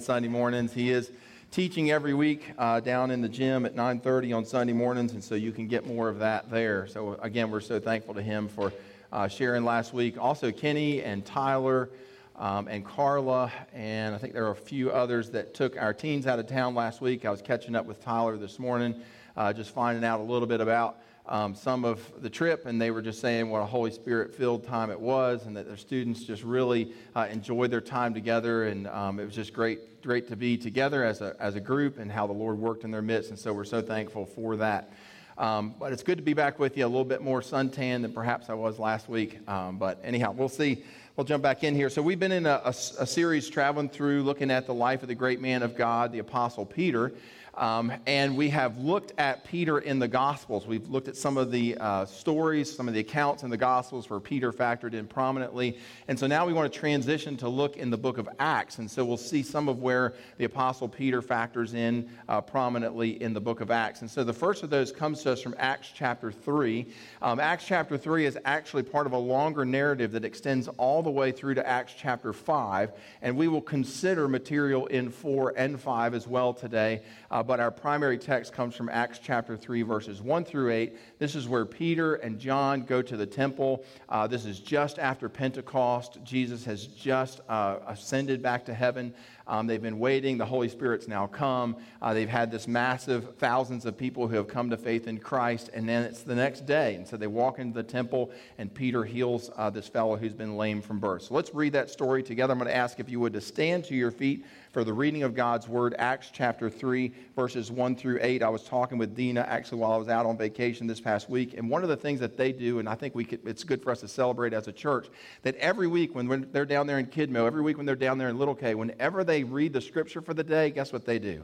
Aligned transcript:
Sunday 0.00 0.28
mornings. 0.28 0.72
He 0.72 0.90
is 0.90 1.10
teaching 1.50 1.90
every 1.90 2.14
week 2.14 2.52
uh, 2.58 2.80
down 2.80 3.10
in 3.10 3.20
the 3.20 3.28
gym 3.28 3.66
at 3.66 3.74
9.30 3.74 4.36
on 4.36 4.44
Sunday 4.44 4.72
mornings, 4.72 5.12
and 5.12 5.22
so 5.22 5.34
you 5.34 5.52
can 5.52 5.66
get 5.66 5.86
more 5.86 6.08
of 6.08 6.18
that 6.20 6.50
there. 6.50 6.86
So 6.86 7.18
again, 7.22 7.50
we're 7.50 7.60
so 7.60 7.78
thankful 7.78 8.14
to 8.14 8.22
him 8.22 8.48
for 8.48 8.72
uh, 9.12 9.28
sharing 9.28 9.64
last 9.64 9.92
week. 9.92 10.16
Also, 10.18 10.50
Kenny 10.50 11.02
and 11.02 11.24
Tyler 11.24 11.90
um, 12.36 12.68
and 12.68 12.84
Carla, 12.84 13.52
and 13.74 14.14
I 14.14 14.18
think 14.18 14.32
there 14.32 14.46
are 14.46 14.52
a 14.52 14.56
few 14.56 14.90
others 14.90 15.30
that 15.30 15.52
took 15.54 15.76
our 15.76 15.92
teens 15.92 16.26
out 16.26 16.38
of 16.38 16.46
town 16.46 16.74
last 16.74 17.00
week. 17.00 17.24
I 17.24 17.30
was 17.30 17.42
catching 17.42 17.74
up 17.76 17.84
with 17.84 18.02
Tyler 18.02 18.36
this 18.36 18.58
morning, 18.58 18.94
uh, 19.36 19.52
just 19.52 19.70
finding 19.72 20.04
out 20.04 20.20
a 20.20 20.22
little 20.22 20.48
bit 20.48 20.60
about 20.60 20.98
um, 21.26 21.54
some 21.54 21.84
of 21.84 22.00
the 22.22 22.30
trip, 22.30 22.66
and 22.66 22.80
they 22.80 22.90
were 22.90 23.02
just 23.02 23.20
saying 23.20 23.50
what 23.50 23.60
a 23.60 23.66
Holy 23.66 23.90
Spirit 23.90 24.34
filled 24.34 24.64
time 24.64 24.90
it 24.90 25.00
was, 25.00 25.46
and 25.46 25.56
that 25.56 25.66
their 25.66 25.76
students 25.76 26.24
just 26.24 26.42
really 26.42 26.92
uh, 27.14 27.28
enjoyed 27.30 27.70
their 27.70 27.80
time 27.80 28.14
together. 28.14 28.66
And 28.66 28.86
um, 28.88 29.20
it 29.20 29.24
was 29.24 29.34
just 29.34 29.52
great, 29.52 30.02
great 30.02 30.28
to 30.28 30.36
be 30.36 30.56
together 30.56 31.04
as 31.04 31.20
a, 31.20 31.36
as 31.38 31.54
a 31.54 31.60
group 31.60 31.98
and 31.98 32.10
how 32.10 32.26
the 32.26 32.32
Lord 32.32 32.58
worked 32.58 32.84
in 32.84 32.90
their 32.90 33.02
midst. 33.02 33.30
And 33.30 33.38
so 33.38 33.52
we're 33.52 33.64
so 33.64 33.80
thankful 33.80 34.26
for 34.26 34.56
that. 34.56 34.92
Um, 35.38 35.74
but 35.78 35.92
it's 35.92 36.02
good 36.02 36.18
to 36.18 36.24
be 36.24 36.34
back 36.34 36.58
with 36.58 36.76
you, 36.76 36.84
a 36.84 36.88
little 36.88 37.04
bit 37.04 37.22
more 37.22 37.40
suntan 37.40 38.02
than 38.02 38.12
perhaps 38.12 38.50
I 38.50 38.54
was 38.54 38.78
last 38.78 39.08
week. 39.08 39.38
Um, 39.48 39.78
but 39.78 39.98
anyhow, 40.04 40.32
we'll 40.32 40.50
see. 40.50 40.84
We'll 41.16 41.24
jump 41.24 41.42
back 41.42 41.64
in 41.64 41.74
here. 41.74 41.90
So, 41.90 42.02
we've 42.02 42.20
been 42.20 42.32
in 42.32 42.46
a, 42.46 42.60
a, 42.64 42.68
a 42.68 43.06
series 43.06 43.48
traveling 43.48 43.88
through 43.88 44.22
looking 44.22 44.50
at 44.50 44.66
the 44.66 44.74
life 44.74 45.02
of 45.02 45.08
the 45.08 45.14
great 45.14 45.40
man 45.40 45.62
of 45.62 45.76
God, 45.76 46.12
the 46.12 46.18
Apostle 46.18 46.66
Peter. 46.66 47.12
Um, 47.54 47.92
and 48.06 48.36
we 48.36 48.48
have 48.50 48.78
looked 48.78 49.12
at 49.18 49.44
Peter 49.44 49.78
in 49.78 49.98
the 49.98 50.08
Gospels. 50.08 50.66
We've 50.66 50.88
looked 50.88 51.08
at 51.08 51.16
some 51.16 51.36
of 51.36 51.50
the 51.50 51.76
uh, 51.78 52.04
stories, 52.06 52.74
some 52.74 52.88
of 52.88 52.94
the 52.94 53.00
accounts 53.00 53.42
in 53.42 53.50
the 53.50 53.56
Gospels 53.56 54.08
where 54.08 54.20
Peter 54.20 54.52
factored 54.52 54.94
in 54.94 55.06
prominently. 55.06 55.78
And 56.08 56.18
so 56.18 56.26
now 56.26 56.46
we 56.46 56.52
want 56.52 56.72
to 56.72 56.78
transition 56.78 57.36
to 57.38 57.48
look 57.48 57.76
in 57.76 57.90
the 57.90 57.98
book 57.98 58.18
of 58.18 58.28
Acts. 58.38 58.78
And 58.78 58.90
so 58.90 59.04
we'll 59.04 59.16
see 59.16 59.42
some 59.42 59.68
of 59.68 59.80
where 59.80 60.14
the 60.38 60.44
Apostle 60.44 60.88
Peter 60.88 61.20
factors 61.20 61.74
in 61.74 62.08
uh, 62.28 62.40
prominently 62.40 63.20
in 63.20 63.34
the 63.34 63.40
book 63.40 63.60
of 63.60 63.70
Acts. 63.70 64.00
And 64.00 64.10
so 64.10 64.22
the 64.24 64.32
first 64.32 64.62
of 64.62 64.70
those 64.70 64.92
comes 64.92 65.22
to 65.24 65.32
us 65.32 65.42
from 65.42 65.54
Acts 65.58 65.90
chapter 65.92 66.30
3. 66.30 66.86
Um, 67.20 67.40
Acts 67.40 67.66
chapter 67.66 67.98
3 67.98 68.26
is 68.26 68.38
actually 68.44 68.84
part 68.84 69.06
of 69.06 69.12
a 69.12 69.18
longer 69.18 69.64
narrative 69.64 70.12
that 70.12 70.24
extends 70.24 70.68
all 70.78 71.02
the 71.02 71.10
way 71.10 71.32
through 71.32 71.54
to 71.54 71.68
Acts 71.68 71.94
chapter 71.98 72.32
5. 72.32 72.92
And 73.22 73.36
we 73.36 73.48
will 73.48 73.60
consider 73.60 74.28
material 74.28 74.86
in 74.86 75.10
4 75.10 75.54
and 75.56 75.80
5 75.80 76.14
as 76.14 76.28
well 76.28 76.54
today. 76.54 77.02
Uh, 77.30 77.39
but 77.42 77.60
our 77.60 77.70
primary 77.70 78.18
text 78.18 78.52
comes 78.52 78.74
from 78.74 78.88
Acts 78.88 79.18
chapter 79.22 79.56
3, 79.56 79.82
verses 79.82 80.20
1 80.20 80.44
through 80.44 80.72
8. 80.72 80.96
This 81.18 81.34
is 81.34 81.48
where 81.48 81.64
Peter 81.64 82.14
and 82.16 82.38
John 82.38 82.82
go 82.82 83.02
to 83.02 83.16
the 83.16 83.26
temple. 83.26 83.84
Uh, 84.08 84.26
this 84.26 84.44
is 84.44 84.60
just 84.60 84.98
after 84.98 85.28
Pentecost. 85.28 86.18
Jesus 86.24 86.64
has 86.64 86.86
just 86.86 87.40
uh, 87.48 87.78
ascended 87.86 88.42
back 88.42 88.64
to 88.66 88.74
heaven. 88.74 89.14
Um, 89.46 89.66
they've 89.66 89.82
been 89.82 89.98
waiting. 89.98 90.38
The 90.38 90.46
Holy 90.46 90.68
Spirit's 90.68 91.08
now 91.08 91.26
come. 91.26 91.76
Uh, 92.00 92.14
they've 92.14 92.28
had 92.28 92.52
this 92.52 92.68
massive 92.68 93.36
thousands 93.36 93.84
of 93.84 93.96
people 93.96 94.28
who 94.28 94.36
have 94.36 94.46
come 94.46 94.70
to 94.70 94.76
faith 94.76 95.08
in 95.08 95.18
Christ, 95.18 95.70
and 95.74 95.88
then 95.88 96.04
it's 96.04 96.22
the 96.22 96.36
next 96.36 96.66
day. 96.66 96.94
And 96.94 97.06
so 97.06 97.16
they 97.16 97.26
walk 97.26 97.58
into 97.58 97.74
the 97.74 97.82
temple, 97.82 98.30
and 98.58 98.72
Peter 98.72 99.02
heals 99.02 99.50
uh, 99.56 99.68
this 99.68 99.88
fellow 99.88 100.16
who's 100.16 100.34
been 100.34 100.56
lame 100.56 100.80
from 100.80 101.00
birth. 101.00 101.22
So 101.22 101.34
let's 101.34 101.52
read 101.52 101.72
that 101.72 101.90
story 101.90 102.22
together. 102.22 102.52
I'm 102.52 102.58
going 102.58 102.70
to 102.70 102.76
ask 102.76 103.00
if 103.00 103.08
you 103.08 103.18
would 103.20 103.32
to 103.32 103.40
stand 103.40 103.84
to 103.86 103.94
your 103.94 104.12
feet 104.12 104.44
for 104.72 104.84
the 104.84 104.92
reading 104.92 105.24
of 105.24 105.34
God's 105.34 105.68
Word, 105.68 105.96
Acts 105.98 106.30
chapter 106.32 106.70
3, 106.70 107.12
verses 107.34 107.72
1 107.72 107.96
through 107.96 108.20
8. 108.22 108.42
I 108.42 108.48
was 108.48 108.62
talking 108.62 108.98
with 108.98 109.16
Dina 109.16 109.40
actually 109.40 109.78
while 109.78 109.92
I 109.92 109.96
was 109.96 110.08
out 110.08 110.26
on 110.26 110.38
vacation 110.38 110.86
this 110.86 111.00
past 111.00 111.28
week, 111.28 111.54
and 111.56 111.68
one 111.68 111.82
of 111.82 111.88
the 111.88 111.96
things 111.96 112.20
that 112.20 112.36
they 112.36 112.52
do, 112.52 112.78
and 112.78 112.88
I 112.88 112.94
think 112.94 113.14
we 113.14 113.24
could, 113.24 113.40
it's 113.44 113.64
good 113.64 113.82
for 113.82 113.90
us 113.90 114.00
to 114.00 114.08
celebrate 114.08 114.52
as 114.52 114.68
a 114.68 114.72
church, 114.72 115.08
that 115.42 115.56
every 115.56 115.88
week 115.88 116.14
when 116.14 116.48
they're 116.52 116.64
down 116.64 116.86
there 116.86 117.00
in 117.00 117.06
Kidmo, 117.06 117.46
every 117.46 117.62
week 117.62 117.78
when 117.78 117.86
they're 117.86 117.96
down 117.96 118.16
there 118.16 118.28
in 118.28 118.38
Little 118.38 118.54
K, 118.54 118.76
whenever 118.76 119.24
they 119.24 119.42
read 119.42 119.72
the 119.72 119.80
scripture 119.80 120.20
for 120.20 120.34
the 120.34 120.44
day, 120.44 120.70
guess 120.70 120.92
what 120.92 121.04
they 121.04 121.18
do? 121.18 121.42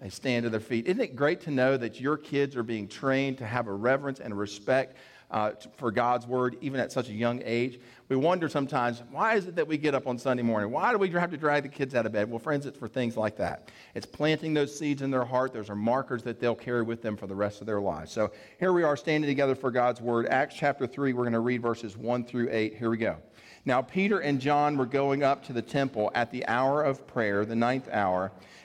They 0.00 0.10
stand 0.10 0.44
to 0.44 0.50
their 0.50 0.60
feet. 0.60 0.86
Isn't 0.86 1.00
it 1.00 1.16
great 1.16 1.40
to 1.42 1.50
know 1.50 1.76
that 1.76 2.00
your 2.00 2.16
kids 2.16 2.56
are 2.56 2.62
being 2.62 2.88
trained 2.88 3.38
to 3.38 3.46
have 3.46 3.66
a 3.66 3.72
reverence 3.72 4.20
and 4.20 4.36
respect 4.36 4.96
uh, 5.30 5.52
for 5.76 5.90
God's 5.90 6.26
word, 6.26 6.56
even 6.60 6.80
at 6.80 6.92
such 6.92 7.08
a 7.08 7.12
young 7.12 7.42
age. 7.44 7.80
We 8.08 8.16
wonder 8.16 8.48
sometimes, 8.48 9.02
why 9.10 9.34
is 9.34 9.46
it 9.46 9.56
that 9.56 9.66
we 9.66 9.76
get 9.76 9.94
up 9.94 10.06
on 10.06 10.18
Sunday 10.18 10.42
morning? 10.42 10.70
Why 10.70 10.92
do 10.92 10.98
we 10.98 11.10
have 11.10 11.30
to 11.32 11.36
drag 11.36 11.64
the 11.64 11.68
kids 11.68 11.94
out 11.94 12.06
of 12.06 12.12
bed? 12.12 12.30
Well, 12.30 12.38
friends, 12.38 12.64
it's 12.66 12.78
for 12.78 12.86
things 12.86 13.16
like 13.16 13.36
that. 13.38 13.70
It's 13.94 14.06
planting 14.06 14.54
those 14.54 14.76
seeds 14.76 15.02
in 15.02 15.10
their 15.10 15.24
heart. 15.24 15.52
Those 15.52 15.68
are 15.68 15.74
markers 15.74 16.22
that 16.22 16.38
they'll 16.38 16.54
carry 16.54 16.82
with 16.82 17.02
them 17.02 17.16
for 17.16 17.26
the 17.26 17.34
rest 17.34 17.60
of 17.60 17.66
their 17.66 17.80
lives. 17.80 18.12
So 18.12 18.30
here 18.60 18.72
we 18.72 18.84
are 18.84 18.96
standing 18.96 19.28
together 19.28 19.56
for 19.56 19.72
God's 19.72 20.00
word. 20.00 20.26
Acts 20.28 20.54
chapter 20.54 20.86
3, 20.86 21.12
we're 21.12 21.24
going 21.24 21.32
to 21.32 21.40
read 21.40 21.62
verses 21.62 21.96
1 21.96 22.24
through 22.24 22.48
8. 22.52 22.76
Here 22.76 22.90
we 22.90 22.98
go. 22.98 23.16
Now, 23.64 23.82
Peter 23.82 24.20
and 24.20 24.40
John 24.40 24.76
were 24.76 24.86
going 24.86 25.24
up 25.24 25.44
to 25.46 25.52
the 25.52 25.60
temple 25.60 26.12
at 26.14 26.30
the 26.30 26.46
hour 26.46 26.84
of 26.84 27.04
prayer, 27.08 27.44
the 27.44 27.56
ninth 27.56 27.88
hour, 27.90 28.30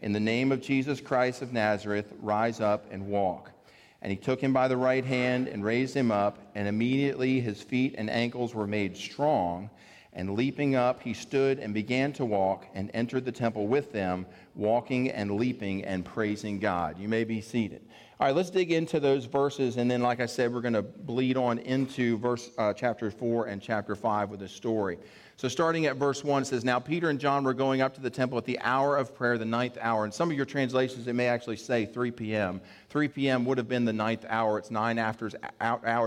In 0.00 0.12
the 0.12 0.20
name 0.20 0.52
of 0.52 0.60
Jesus 0.60 1.00
Christ 1.00 1.40
of 1.40 1.54
Nazareth, 1.54 2.12
rise 2.20 2.60
up 2.60 2.84
and 2.90 3.06
walk. 3.06 3.50
And 4.02 4.10
he 4.10 4.16
took 4.16 4.40
him 4.40 4.52
by 4.52 4.68
the 4.68 4.76
right 4.76 5.04
hand 5.04 5.48
and 5.48 5.64
raised 5.64 5.94
him 5.94 6.12
up, 6.12 6.38
and 6.54 6.68
immediately 6.68 7.40
his 7.40 7.62
feet 7.62 7.94
and 7.96 8.10
ankles 8.10 8.54
were 8.54 8.66
made 8.66 8.94
strong. 8.94 9.70
And 10.12 10.34
leaping 10.34 10.76
up, 10.76 11.02
he 11.02 11.14
stood 11.14 11.58
and 11.58 11.72
began 11.72 12.12
to 12.14 12.24
walk 12.24 12.66
and 12.74 12.90
entered 12.92 13.24
the 13.24 13.32
temple 13.32 13.66
with 13.66 13.92
them, 13.92 14.26
walking 14.54 15.10
and 15.10 15.32
leaping 15.32 15.84
and 15.84 16.04
praising 16.04 16.58
God. 16.58 16.98
You 16.98 17.08
may 17.08 17.24
be 17.24 17.40
seated. 17.40 17.82
All 18.18 18.26
right, 18.26 18.34
let's 18.34 18.50
dig 18.50 18.72
into 18.72 18.98
those 19.00 19.26
verses, 19.26 19.76
and 19.76 19.90
then, 19.90 20.00
like 20.02 20.20
I 20.20 20.26
said, 20.26 20.52
we're 20.52 20.62
going 20.62 20.72
to 20.72 20.82
bleed 20.82 21.36
on 21.36 21.58
into 21.58 22.16
verse 22.16 22.50
uh, 22.56 22.72
chapter 22.72 23.10
four 23.10 23.46
and 23.46 23.60
chapter 23.60 23.94
five 23.94 24.30
with 24.30 24.40
a 24.42 24.48
story. 24.48 24.98
So, 25.38 25.48
starting 25.48 25.84
at 25.84 25.96
verse 25.96 26.24
1, 26.24 26.42
it 26.42 26.44
says, 26.46 26.64
Now 26.64 26.78
Peter 26.78 27.10
and 27.10 27.20
John 27.20 27.44
were 27.44 27.52
going 27.52 27.82
up 27.82 27.92
to 27.96 28.00
the 28.00 28.08
temple 28.08 28.38
at 28.38 28.46
the 28.46 28.58
hour 28.60 28.96
of 28.96 29.14
prayer, 29.14 29.36
the 29.36 29.44
ninth 29.44 29.76
hour. 29.78 30.04
And 30.04 30.14
some 30.14 30.30
of 30.30 30.36
your 30.36 30.46
translations, 30.46 31.06
it 31.08 31.12
may 31.12 31.26
actually 31.26 31.58
say 31.58 31.84
3 31.84 32.10
p.m. 32.10 32.58
3 32.88 33.08
p.m. 33.08 33.44
would 33.44 33.58
have 33.58 33.68
been 33.68 33.84
the 33.84 33.92
ninth 33.92 34.24
hour. 34.30 34.58
It's 34.58 34.70
nine 34.70 34.98
hours 34.98 35.34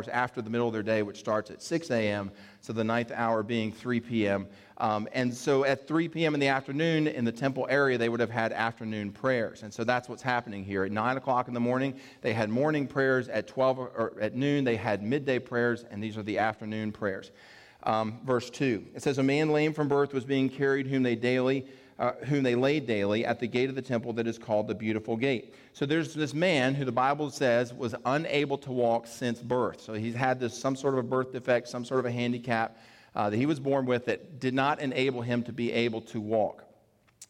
after 0.08 0.42
the 0.42 0.50
middle 0.50 0.66
of 0.66 0.74
their 0.74 0.82
day, 0.82 1.04
which 1.04 1.20
starts 1.20 1.52
at 1.52 1.62
6 1.62 1.92
a.m. 1.92 2.32
So, 2.62 2.74
the 2.74 2.84
ninth 2.84 3.12
hour 3.12 3.44
being 3.44 3.72
3 3.72 4.00
p.m. 4.00 4.48
Um, 4.80 5.08
and 5.14 5.32
so, 5.32 5.64
at 5.64 5.88
3 5.88 6.08
p.m. 6.08 6.34
in 6.34 6.40
the 6.40 6.48
afternoon, 6.48 7.06
in 7.06 7.24
the 7.24 7.32
temple 7.32 7.68
area, 7.70 8.00
they 8.00 8.10
would 8.10 8.22
have 8.22 8.32
had 8.32 8.52
afternoon 8.52 9.12
prayers. 9.12 9.62
And 9.62 9.72
so, 9.72 9.84
that's 9.84 10.10
what's 10.10 10.24
happening 10.24 10.64
here. 10.64 10.86
At 10.86 10.92
9 10.92 11.18
o'clock 11.18 11.48
in 11.48 11.54
the 11.54 11.60
morning, 11.60 11.94
they 12.22 12.34
had 12.34 12.50
morning 12.50 12.88
prayers. 12.88 13.30
At 13.30 13.48
12 13.48 13.78
or 13.78 14.14
at 14.20 14.34
noon, 14.34 14.64
they 14.64 14.76
had 14.76 15.04
midday 15.04 15.38
prayers. 15.38 15.86
And 15.92 16.04
these 16.04 16.18
are 16.18 16.24
the 16.24 16.40
afternoon 16.40 16.92
prayers 16.92 17.30
um, 17.84 18.20
verse 18.26 18.50
2. 18.50 18.86
It 18.96 19.04
says, 19.04 19.18
A 19.18 19.24
man 19.24 19.50
lame 19.50 19.74
from 19.74 19.88
birth 19.88 20.14
was 20.14 20.26
being 20.26 20.50
carried, 20.50 20.88
whom 20.88 21.04
they 21.04 21.16
daily. 21.16 21.66
Uh, 21.98 22.14
whom 22.28 22.44
they 22.44 22.56
laid 22.56 22.88
daily 22.88 23.26
at 23.26 23.42
the 23.42 23.46
gate 23.46 23.68
of 23.68 23.76
the 23.76 23.82
temple 23.82 24.14
that 24.14 24.26
is 24.26 24.38
called 24.38 24.70
the 24.70 24.74
beautiful 24.74 25.18
gate. 25.18 25.54
So 25.74 25.86
there's 25.86 26.14
this 26.14 26.34
man 26.34 26.74
who 26.74 26.86
the 26.86 26.94
Bible 26.94 27.30
says 27.30 27.74
was 27.74 27.94
unable 28.06 28.58
to 28.60 28.72
walk 28.72 29.06
since 29.06 29.42
birth. 29.42 29.82
So 29.82 29.92
he's 29.92 30.16
had 30.16 30.40
this 30.40 30.58
some 30.58 30.78
sort 30.78 30.94
of 30.94 31.00
a 31.00 31.04
birth 31.04 31.34
defect, 31.34 31.68
some 31.68 31.84
sort 31.84 32.00
of 32.00 32.06
a 32.06 32.12
handicap 32.12 32.78
uh, 33.16 33.30
that 33.30 33.36
he 33.36 33.46
was 33.46 33.60
born 33.60 33.86
with 33.86 34.06
that 34.06 34.40
did 34.40 34.54
not 34.54 34.80
enable 34.80 35.22
him 35.22 35.44
to 35.44 35.52
be 35.52 35.74
able 35.74 36.00
to 36.04 36.22
walk 36.22 36.64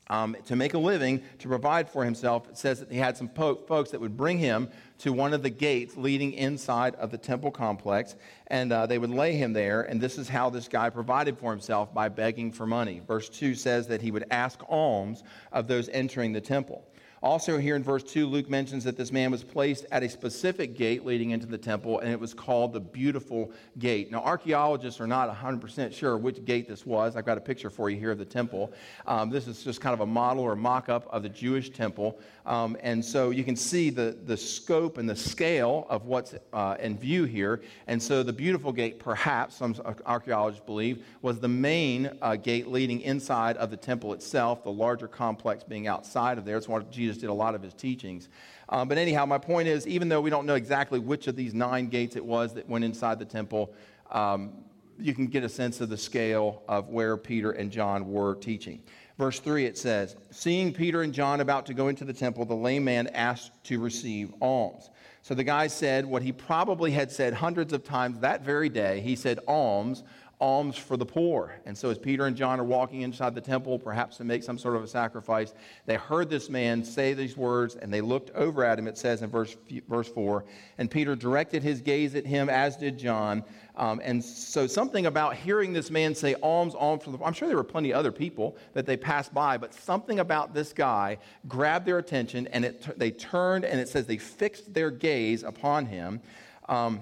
um, 0.10 0.36
to 0.46 0.56
make 0.56 0.74
a 0.74 0.78
living, 0.78 1.22
to 1.40 1.48
provide 1.48 1.90
for 1.90 2.04
himself. 2.04 2.50
It 2.50 2.58
says 2.58 2.80
that 2.80 2.92
he 2.92 2.98
had 2.98 3.16
some 3.16 3.30
po- 3.30 3.56
folks 3.68 3.92
that 3.92 4.02
would 4.02 4.18
bring 4.18 4.40
him 4.40 4.70
to 5.00 5.14
one 5.14 5.34
of 5.34 5.44
the 5.44 5.50
gates 5.50 5.98
leading 5.98 6.34
inside 6.34 6.96
of 6.96 7.12
the 7.12 7.18
temple 7.18 7.52
complex, 7.52 8.16
and 8.48 8.72
uh, 8.72 8.86
they 8.86 8.98
would 8.98 9.10
lay 9.10 9.34
him 9.34 9.54
there. 9.54 9.82
And 9.82 10.00
this 10.00 10.18
is 10.18 10.30
how 10.30 10.50
this 10.50 10.68
guy 10.68 10.90
provided 10.90 11.38
for 11.38 11.52
himself 11.52 11.94
by 11.94 12.10
begging 12.10 12.52
for 12.52 12.66
money. 12.66 13.02
Verse 13.08 13.30
2 13.30 13.56
says 13.56 13.88
that 13.88 14.02
he 14.02 14.12
would 14.12 14.26
ask 14.30 14.62
alms 14.70 15.24
of 15.52 15.68
those 15.68 15.90
entering 15.90 16.34
the 16.34 16.42
temple. 16.42 16.86
Also, 17.22 17.58
here 17.58 17.76
in 17.76 17.84
verse 17.84 18.04
2, 18.04 18.26
Luke 18.26 18.50
mentions 18.50 18.86
that 18.86 18.96
this 18.96 19.12
man 19.12 19.30
was 19.30 19.44
placed 19.44 19.86
at 19.92 20.04
a 20.04 20.10
specific 20.10 20.78
gate 20.78 21.06
leading 21.06 21.32
into 21.32 21.46
the 21.46 21.58
temple, 21.58 22.00
and 22.00 22.10
it 22.10 22.20
was 22.20 22.34
called 22.34 22.72
the 22.72 22.80
Beautiful 22.80 23.52
Gate. 23.78 24.10
Now, 24.10 24.20
archaeologists 24.20 25.02
are 25.02 25.08
not 25.08 25.30
100% 25.36 25.94
sure 25.94 26.18
which 26.18 26.46
gate 26.46 26.68
this 26.68 26.86
was. 26.86 27.18
I've 27.18 27.26
got 27.26 27.38
a 27.38 27.42
picture 27.42 27.70
for 27.70 27.90
you 27.90 27.98
here 27.98 28.12
of 28.12 28.20
the 28.20 28.26
temple. 28.26 28.72
Um, 29.06 29.30
this 29.30 29.48
is 29.48 29.64
just 29.64 29.82
kind 29.82 29.94
of 29.94 30.00
a 30.00 30.06
model 30.06 30.44
or 30.44 30.56
mock 30.56 30.88
up 30.88 31.08
of 31.12 31.24
the 31.24 31.30
Jewish 31.30 31.72
temple. 31.72 32.20
Um, 32.46 32.78
and 32.82 33.04
so 33.04 33.32
you 33.32 33.44
can 33.44 33.56
see 33.56 33.90
the, 33.90 34.18
the 34.26 34.38
scope 34.38 34.98
and 34.98 35.10
the 35.10 35.16
scale 35.16 35.88
of 35.90 36.06
what's 36.06 36.36
uh, 36.54 36.78
in 36.80 36.98
view 36.98 37.26
here. 37.26 37.62
And 37.88 38.02
so 38.02 38.24
the 38.24 38.34
Beautiful 38.34 38.72
Gate, 38.72 38.98
perhaps, 38.98 39.58
some 39.58 39.76
archaeologists 40.06 40.66
believe, 40.66 41.06
was 41.22 41.40
the 41.40 41.50
main 41.50 42.10
uh, 42.22 42.38
gate 42.38 42.68
leading 42.68 43.02
inside 43.02 43.58
of 43.58 43.72
the 43.72 43.78
temple 43.78 44.14
itself, 44.14 44.64
the 44.64 44.72
larger 44.72 45.08
complex 45.08 45.64
being 45.64 45.88
outside 45.88 46.38
of 46.38 46.46
there. 46.46 46.56
It's 46.56 46.68
what 46.68 46.90
Jesus 46.90 47.09
Jesus 47.10 47.22
did 47.22 47.30
a 47.30 47.34
lot 47.34 47.56
of 47.56 47.64
his 47.64 47.74
teachings. 47.74 48.30
Um, 48.70 48.88
but 48.88 49.00
anyhow, 49.00 49.26
my 49.26 49.40
point 49.40 49.68
is 49.68 49.88
even 49.88 50.10
though 50.10 50.22
we 50.22 50.30
don't 50.30 50.46
know 50.46 50.54
exactly 50.54 51.00
which 51.00 51.26
of 51.26 51.36
these 51.36 51.56
nine 51.56 51.88
gates 51.88 52.16
it 52.16 52.24
was 52.24 52.54
that 52.54 52.70
went 52.70 52.86
inside 52.86 53.18
the 53.18 53.26
temple, 53.26 53.74
um, 54.12 54.52
you 55.00 55.16
can 55.16 55.26
get 55.26 55.44
a 55.44 55.50
sense 55.50 55.82
of 55.82 55.90
the 55.90 55.98
scale 55.98 56.62
of 56.68 56.90
where 56.90 57.18
Peter 57.18 57.52
and 57.52 57.72
John 57.72 58.12
were 58.12 58.36
teaching. 58.36 58.84
Verse 59.18 59.40
3, 59.40 59.66
it 59.66 59.78
says, 59.78 60.16
Seeing 60.30 60.72
Peter 60.72 61.02
and 61.02 61.12
John 61.12 61.42
about 61.42 61.66
to 61.66 61.74
go 61.74 61.88
into 61.88 62.06
the 62.06 62.14
temple, 62.14 62.46
the 62.46 62.54
lame 62.54 62.84
man 62.84 63.08
asked 63.08 63.52
to 63.66 63.80
receive 63.80 64.32
alms. 64.40 64.92
So 65.24 65.34
the 65.34 65.44
guy 65.44 65.68
said 65.68 66.06
what 66.06 66.22
he 66.22 66.32
probably 66.32 66.92
had 66.92 67.12
said 67.12 67.34
hundreds 67.34 67.74
of 67.74 67.84
times 67.84 68.20
that 68.20 68.44
very 68.44 68.70
day. 68.70 69.02
He 69.02 69.16
said, 69.16 69.40
Alms 69.48 70.04
alms 70.42 70.78
for 70.78 70.96
the 70.96 71.06
poor. 71.06 71.54
And 71.66 71.78
so, 71.78 71.90
as 71.90 71.98
Peter 71.98 72.26
and 72.26 72.36
John 72.36 72.60
are 72.60 72.64
walking 72.64 73.02
inside 73.02 73.36
the 73.36 73.42
temple, 73.42 73.78
perhaps 73.78 74.18
to 74.18 74.24
make 74.24 74.44
some 74.44 74.58
sort 74.58 74.76
of 74.76 74.84
a 74.84 74.88
sacrifice, 74.88 75.54
they 75.86 75.96
heard 75.96 76.30
this 76.30 76.50
man 76.50 76.84
say 76.84 77.14
these 77.14 77.36
words 77.36 77.76
and 77.76 77.94
they 77.94 78.00
looked 78.00 78.32
over 78.32 78.64
at 78.64 78.80
him, 78.80 78.88
it 78.88 78.98
says 78.98 79.22
in 79.22 79.30
verse, 79.30 79.58
verse 79.90 80.08
4. 80.08 80.46
And 80.78 80.90
Peter 80.90 81.16
directed 81.16 81.62
his 81.62 81.82
gaze 81.82 82.16
at 82.16 82.26
him, 82.26 82.50
as 82.50 82.78
did 82.78 82.98
John. 82.98 83.44
Um, 83.76 84.00
and 84.04 84.24
so, 84.24 84.66
something 84.66 85.08
about 85.08 85.36
hearing 85.36 85.74
this 85.74 85.92
man 85.92 86.16
say 86.16 86.36
alms, 86.36 86.74
alms 86.74 87.04
for 87.04 87.12
the 87.12 87.18
poor, 87.18 87.28
I'm 87.28 87.34
sure 87.34 87.50
there 87.50 87.58
were 87.58 87.64
plenty 87.64 87.92
of 87.92 87.98
other 87.98 88.12
people 88.12 88.56
that 88.74 88.86
they 88.86 88.96
passed 88.96 89.34
by, 89.34 89.58
but 89.58 89.74
something 89.74 90.20
about 90.20 90.54
this 90.54 90.72
guy 90.72 91.18
grabbed 91.48 91.86
their 91.86 91.98
attention 91.98 92.48
and 92.48 92.64
it, 92.64 92.98
they 92.98 93.12
turned 93.12 93.66
and 93.66 93.80
it 93.80 93.90
says 93.90 94.06
they 94.06 94.18
fixed 94.18 94.74
their 94.74 94.90
gaze 94.90 95.44
upon 95.44 95.86
him. 95.86 96.22
Um, 96.70 97.02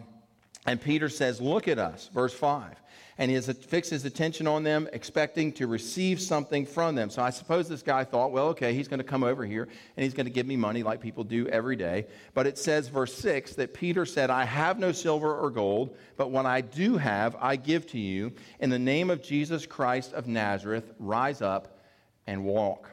and 0.67 0.79
Peter 0.79 1.09
says, 1.09 1.41
Look 1.41 1.67
at 1.67 1.79
us, 1.79 2.09
verse 2.13 2.33
5 2.33 2.75
and 3.17 3.31
he 3.31 3.35
has 3.35 3.47
fixed 3.51 3.89
his 3.89 4.05
attention 4.05 4.47
on 4.47 4.63
them, 4.63 4.87
expecting 4.93 5.51
to 5.53 5.67
receive 5.67 6.21
something 6.21 6.65
from 6.65 6.95
them. 6.95 7.09
So 7.09 7.21
I 7.21 7.31
suppose 7.31 7.67
this 7.67 7.81
guy 7.81 8.03
thought, 8.03 8.31
well, 8.31 8.49
okay, 8.49 8.73
he's 8.73 8.87
going 8.87 8.99
to 8.99 9.03
come 9.03 9.23
over 9.23 9.45
here 9.45 9.63
and 9.63 10.03
he's 10.03 10.13
going 10.13 10.25
to 10.27 10.31
give 10.31 10.45
me 10.45 10.55
money 10.55 10.83
like 10.83 11.01
people 11.01 11.23
do 11.23 11.47
every 11.47 11.75
day. 11.75 12.05
But 12.33 12.45
it 12.47 12.57
says, 12.57 12.87
verse 12.89 13.13
6, 13.15 13.55
that 13.55 13.73
Peter 13.73 14.05
said, 14.05 14.29
I 14.29 14.45
have 14.45 14.77
no 14.77 14.91
silver 14.91 15.35
or 15.35 15.49
gold, 15.49 15.97
but 16.15 16.29
what 16.29 16.45
I 16.45 16.61
do 16.61 16.97
have, 16.97 17.35
I 17.39 17.55
give 17.55 17.87
to 17.87 17.99
you. 17.99 18.33
In 18.59 18.69
the 18.69 18.79
name 18.79 19.09
of 19.09 19.23
Jesus 19.23 19.65
Christ 19.65 20.13
of 20.13 20.27
Nazareth, 20.27 20.91
rise 20.99 21.41
up 21.41 21.79
and 22.27 22.43
walk. 22.43 22.91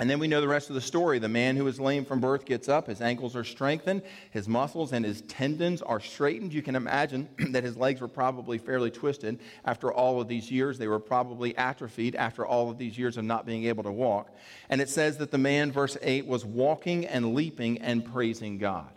And 0.00 0.08
then 0.08 0.20
we 0.20 0.28
know 0.28 0.40
the 0.40 0.48
rest 0.48 0.68
of 0.68 0.76
the 0.76 0.80
story. 0.80 1.18
The 1.18 1.28
man 1.28 1.56
who 1.56 1.66
is 1.66 1.80
lame 1.80 2.04
from 2.04 2.20
birth 2.20 2.44
gets 2.44 2.68
up, 2.68 2.86
his 2.86 3.00
ankles 3.00 3.34
are 3.34 3.42
strengthened, 3.42 4.02
his 4.30 4.46
muscles 4.46 4.92
and 4.92 5.04
his 5.04 5.22
tendons 5.22 5.82
are 5.82 5.98
straightened. 5.98 6.52
You 6.52 6.62
can 6.62 6.76
imagine 6.76 7.28
that 7.50 7.64
his 7.64 7.76
legs 7.76 8.00
were 8.00 8.08
probably 8.08 8.58
fairly 8.58 8.92
twisted 8.92 9.40
after 9.64 9.92
all 9.92 10.20
of 10.20 10.28
these 10.28 10.52
years. 10.52 10.78
They 10.78 10.86
were 10.86 11.00
probably 11.00 11.56
atrophied 11.56 12.14
after 12.14 12.46
all 12.46 12.70
of 12.70 12.78
these 12.78 12.96
years 12.96 13.16
of 13.16 13.24
not 13.24 13.44
being 13.44 13.64
able 13.64 13.82
to 13.82 13.90
walk. 13.90 14.32
And 14.68 14.80
it 14.80 14.88
says 14.88 15.18
that 15.18 15.32
the 15.32 15.38
man, 15.38 15.72
verse 15.72 15.96
8, 16.00 16.26
was 16.26 16.44
walking 16.44 17.04
and 17.04 17.34
leaping 17.34 17.78
and 17.78 18.04
praising 18.04 18.58
God. 18.58 18.90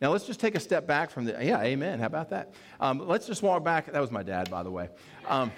Now 0.00 0.10
let's 0.10 0.24
just 0.24 0.40
take 0.40 0.54
a 0.54 0.60
step 0.60 0.86
back 0.86 1.10
from 1.10 1.26
the, 1.26 1.32
yeah, 1.32 1.60
amen. 1.60 1.98
How 2.00 2.06
about 2.06 2.30
that? 2.30 2.54
Um, 2.80 3.06
let's 3.06 3.26
just 3.26 3.42
walk 3.42 3.62
back. 3.62 3.92
That 3.92 4.00
was 4.00 4.10
my 4.10 4.22
dad, 4.22 4.50
by 4.50 4.62
the 4.62 4.70
way. 4.70 4.88
Um, 5.28 5.52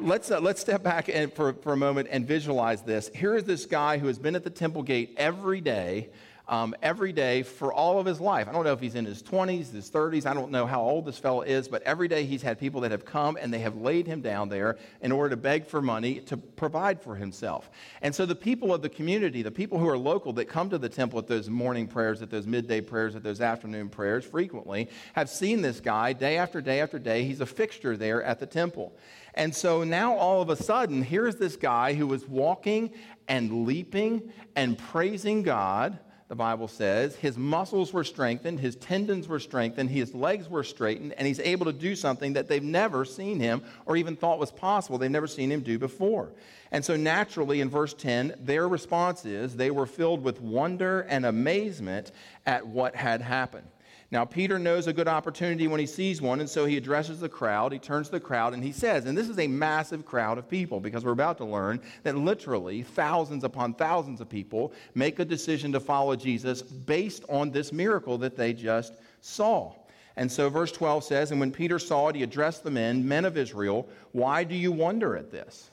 let's, 0.00 0.30
uh, 0.30 0.40
let's 0.40 0.60
step 0.60 0.82
back 0.82 1.08
and 1.08 1.32
for, 1.32 1.52
for 1.54 1.72
a 1.72 1.76
moment 1.76 2.08
and 2.10 2.26
visualize 2.26 2.82
this. 2.82 3.10
Here 3.14 3.34
is 3.34 3.44
this 3.44 3.66
guy 3.66 3.98
who 3.98 4.06
has 4.06 4.18
been 4.18 4.34
at 4.34 4.44
the 4.44 4.50
temple 4.50 4.82
gate 4.82 5.14
every 5.16 5.60
day, 5.60 6.10
um, 6.46 6.74
every 6.82 7.12
day 7.12 7.42
for 7.42 7.72
all 7.72 7.98
of 7.98 8.04
his 8.04 8.20
life. 8.20 8.48
I 8.48 8.52
don't 8.52 8.64
know 8.64 8.72
if 8.72 8.80
he's 8.80 8.96
in 8.96 9.06
his 9.06 9.22
20s, 9.22 9.72
his 9.72 9.90
30s. 9.90 10.26
I 10.26 10.34
don't 10.34 10.50
know 10.50 10.66
how 10.66 10.82
old 10.82 11.06
this 11.06 11.18
fellow 11.18 11.40
is, 11.40 11.68
but 11.68 11.82
every 11.84 12.06
day 12.06 12.24
he's 12.24 12.42
had 12.42 12.58
people 12.58 12.82
that 12.82 12.90
have 12.90 13.06
come 13.06 13.38
and 13.40 13.52
they 13.52 13.60
have 13.60 13.76
laid 13.76 14.06
him 14.06 14.20
down 14.20 14.50
there 14.50 14.76
in 15.00 15.10
order 15.10 15.30
to 15.30 15.36
beg 15.36 15.66
for 15.66 15.80
money 15.80 16.20
to 16.20 16.36
provide 16.36 17.00
for 17.00 17.16
himself. 17.16 17.70
And 18.02 18.14
so 18.14 18.26
the 18.26 18.34
people 18.34 18.74
of 18.74 18.82
the 18.82 18.90
community, 18.90 19.42
the 19.42 19.50
people 19.50 19.78
who 19.78 19.88
are 19.88 19.96
local 19.96 20.34
that 20.34 20.46
come 20.46 20.68
to 20.70 20.78
the 20.78 20.90
temple 20.90 21.18
at 21.18 21.28
those 21.28 21.48
morning 21.48 21.86
prayers, 21.86 22.20
at 22.20 22.30
those 22.30 22.46
midday 22.46 22.82
prayers, 22.82 23.16
at 23.16 23.22
those 23.22 23.40
afternoon 23.40 23.88
prayers 23.88 24.24
frequently, 24.24 24.90
have 25.14 25.30
seen 25.30 25.62
this 25.62 25.80
guy 25.80 26.12
day 26.12 26.36
after 26.36 26.60
day 26.60 26.80
after 26.80 26.98
day. 26.98 27.24
He's 27.24 27.40
a 27.40 27.46
fixture 27.46 27.96
there 27.96 28.22
at 28.22 28.38
the 28.38 28.46
temple. 28.46 28.94
And 29.34 29.54
so 29.54 29.84
now 29.84 30.16
all 30.16 30.40
of 30.40 30.48
a 30.48 30.56
sudden, 30.56 31.02
here's 31.02 31.36
this 31.36 31.56
guy 31.56 31.94
who 31.94 32.06
was 32.06 32.26
walking 32.26 32.92
and 33.28 33.66
leaping 33.66 34.32
and 34.54 34.78
praising 34.78 35.42
God. 35.42 35.98
The 36.28 36.36
Bible 36.36 36.68
says 36.68 37.16
his 37.16 37.36
muscles 37.36 37.92
were 37.92 38.04
strengthened, 38.04 38.58
his 38.58 38.76
tendons 38.76 39.28
were 39.28 39.38
strengthened, 39.38 39.90
his 39.90 40.14
legs 40.14 40.48
were 40.48 40.64
straightened, 40.64 41.12
and 41.18 41.26
he's 41.26 41.38
able 41.40 41.66
to 41.66 41.72
do 41.72 41.94
something 41.94 42.32
that 42.32 42.48
they've 42.48 42.62
never 42.62 43.04
seen 43.04 43.40
him 43.40 43.62
or 43.84 43.96
even 43.96 44.16
thought 44.16 44.38
was 44.38 44.50
possible. 44.50 44.96
They've 44.96 45.10
never 45.10 45.26
seen 45.26 45.52
him 45.52 45.60
do 45.60 45.78
before. 45.78 46.32
And 46.72 46.84
so, 46.84 46.96
naturally, 46.96 47.60
in 47.60 47.68
verse 47.68 47.92
10, 47.92 48.36
their 48.40 48.66
response 48.66 49.24
is 49.24 49.56
they 49.56 49.70
were 49.70 49.86
filled 49.86 50.24
with 50.24 50.40
wonder 50.40 51.02
and 51.02 51.26
amazement 51.26 52.10
at 52.46 52.66
what 52.66 52.96
had 52.96 53.20
happened. 53.20 53.68
Now, 54.10 54.24
Peter 54.24 54.58
knows 54.58 54.86
a 54.86 54.92
good 54.92 55.08
opportunity 55.08 55.66
when 55.66 55.80
he 55.80 55.86
sees 55.86 56.22
one, 56.22 56.40
and 56.40 56.48
so 56.48 56.66
he 56.66 56.76
addresses 56.76 57.20
the 57.20 57.28
crowd. 57.28 57.72
He 57.72 57.78
turns 57.78 58.08
to 58.08 58.12
the 58.12 58.20
crowd 58.20 58.54
and 58.54 58.62
he 58.62 58.70
says, 58.70 59.06
and 59.06 59.16
this 59.16 59.28
is 59.28 59.38
a 59.38 59.46
massive 59.46 60.04
crowd 60.04 60.38
of 60.38 60.48
people 60.48 60.78
because 60.78 61.04
we're 61.04 61.12
about 61.12 61.38
to 61.38 61.44
learn 61.44 61.80
that 62.02 62.16
literally 62.16 62.82
thousands 62.82 63.44
upon 63.44 63.74
thousands 63.74 64.20
of 64.20 64.28
people 64.28 64.72
make 64.94 65.18
a 65.18 65.24
decision 65.24 65.72
to 65.72 65.80
follow 65.80 66.14
Jesus 66.14 66.62
based 66.62 67.24
on 67.28 67.50
this 67.50 67.72
miracle 67.72 68.18
that 68.18 68.36
they 68.36 68.52
just 68.52 68.94
saw. 69.20 69.72
And 70.16 70.30
so, 70.30 70.48
verse 70.48 70.70
12 70.70 71.02
says, 71.04 71.30
And 71.30 71.40
when 71.40 71.50
Peter 71.50 71.78
saw 71.78 72.08
it, 72.08 72.16
he 72.16 72.22
addressed 72.22 72.62
the 72.62 72.70
men, 72.70 73.06
Men 73.06 73.24
of 73.24 73.36
Israel, 73.36 73.88
why 74.12 74.44
do 74.44 74.54
you 74.54 74.70
wonder 74.70 75.16
at 75.16 75.30
this? 75.30 75.70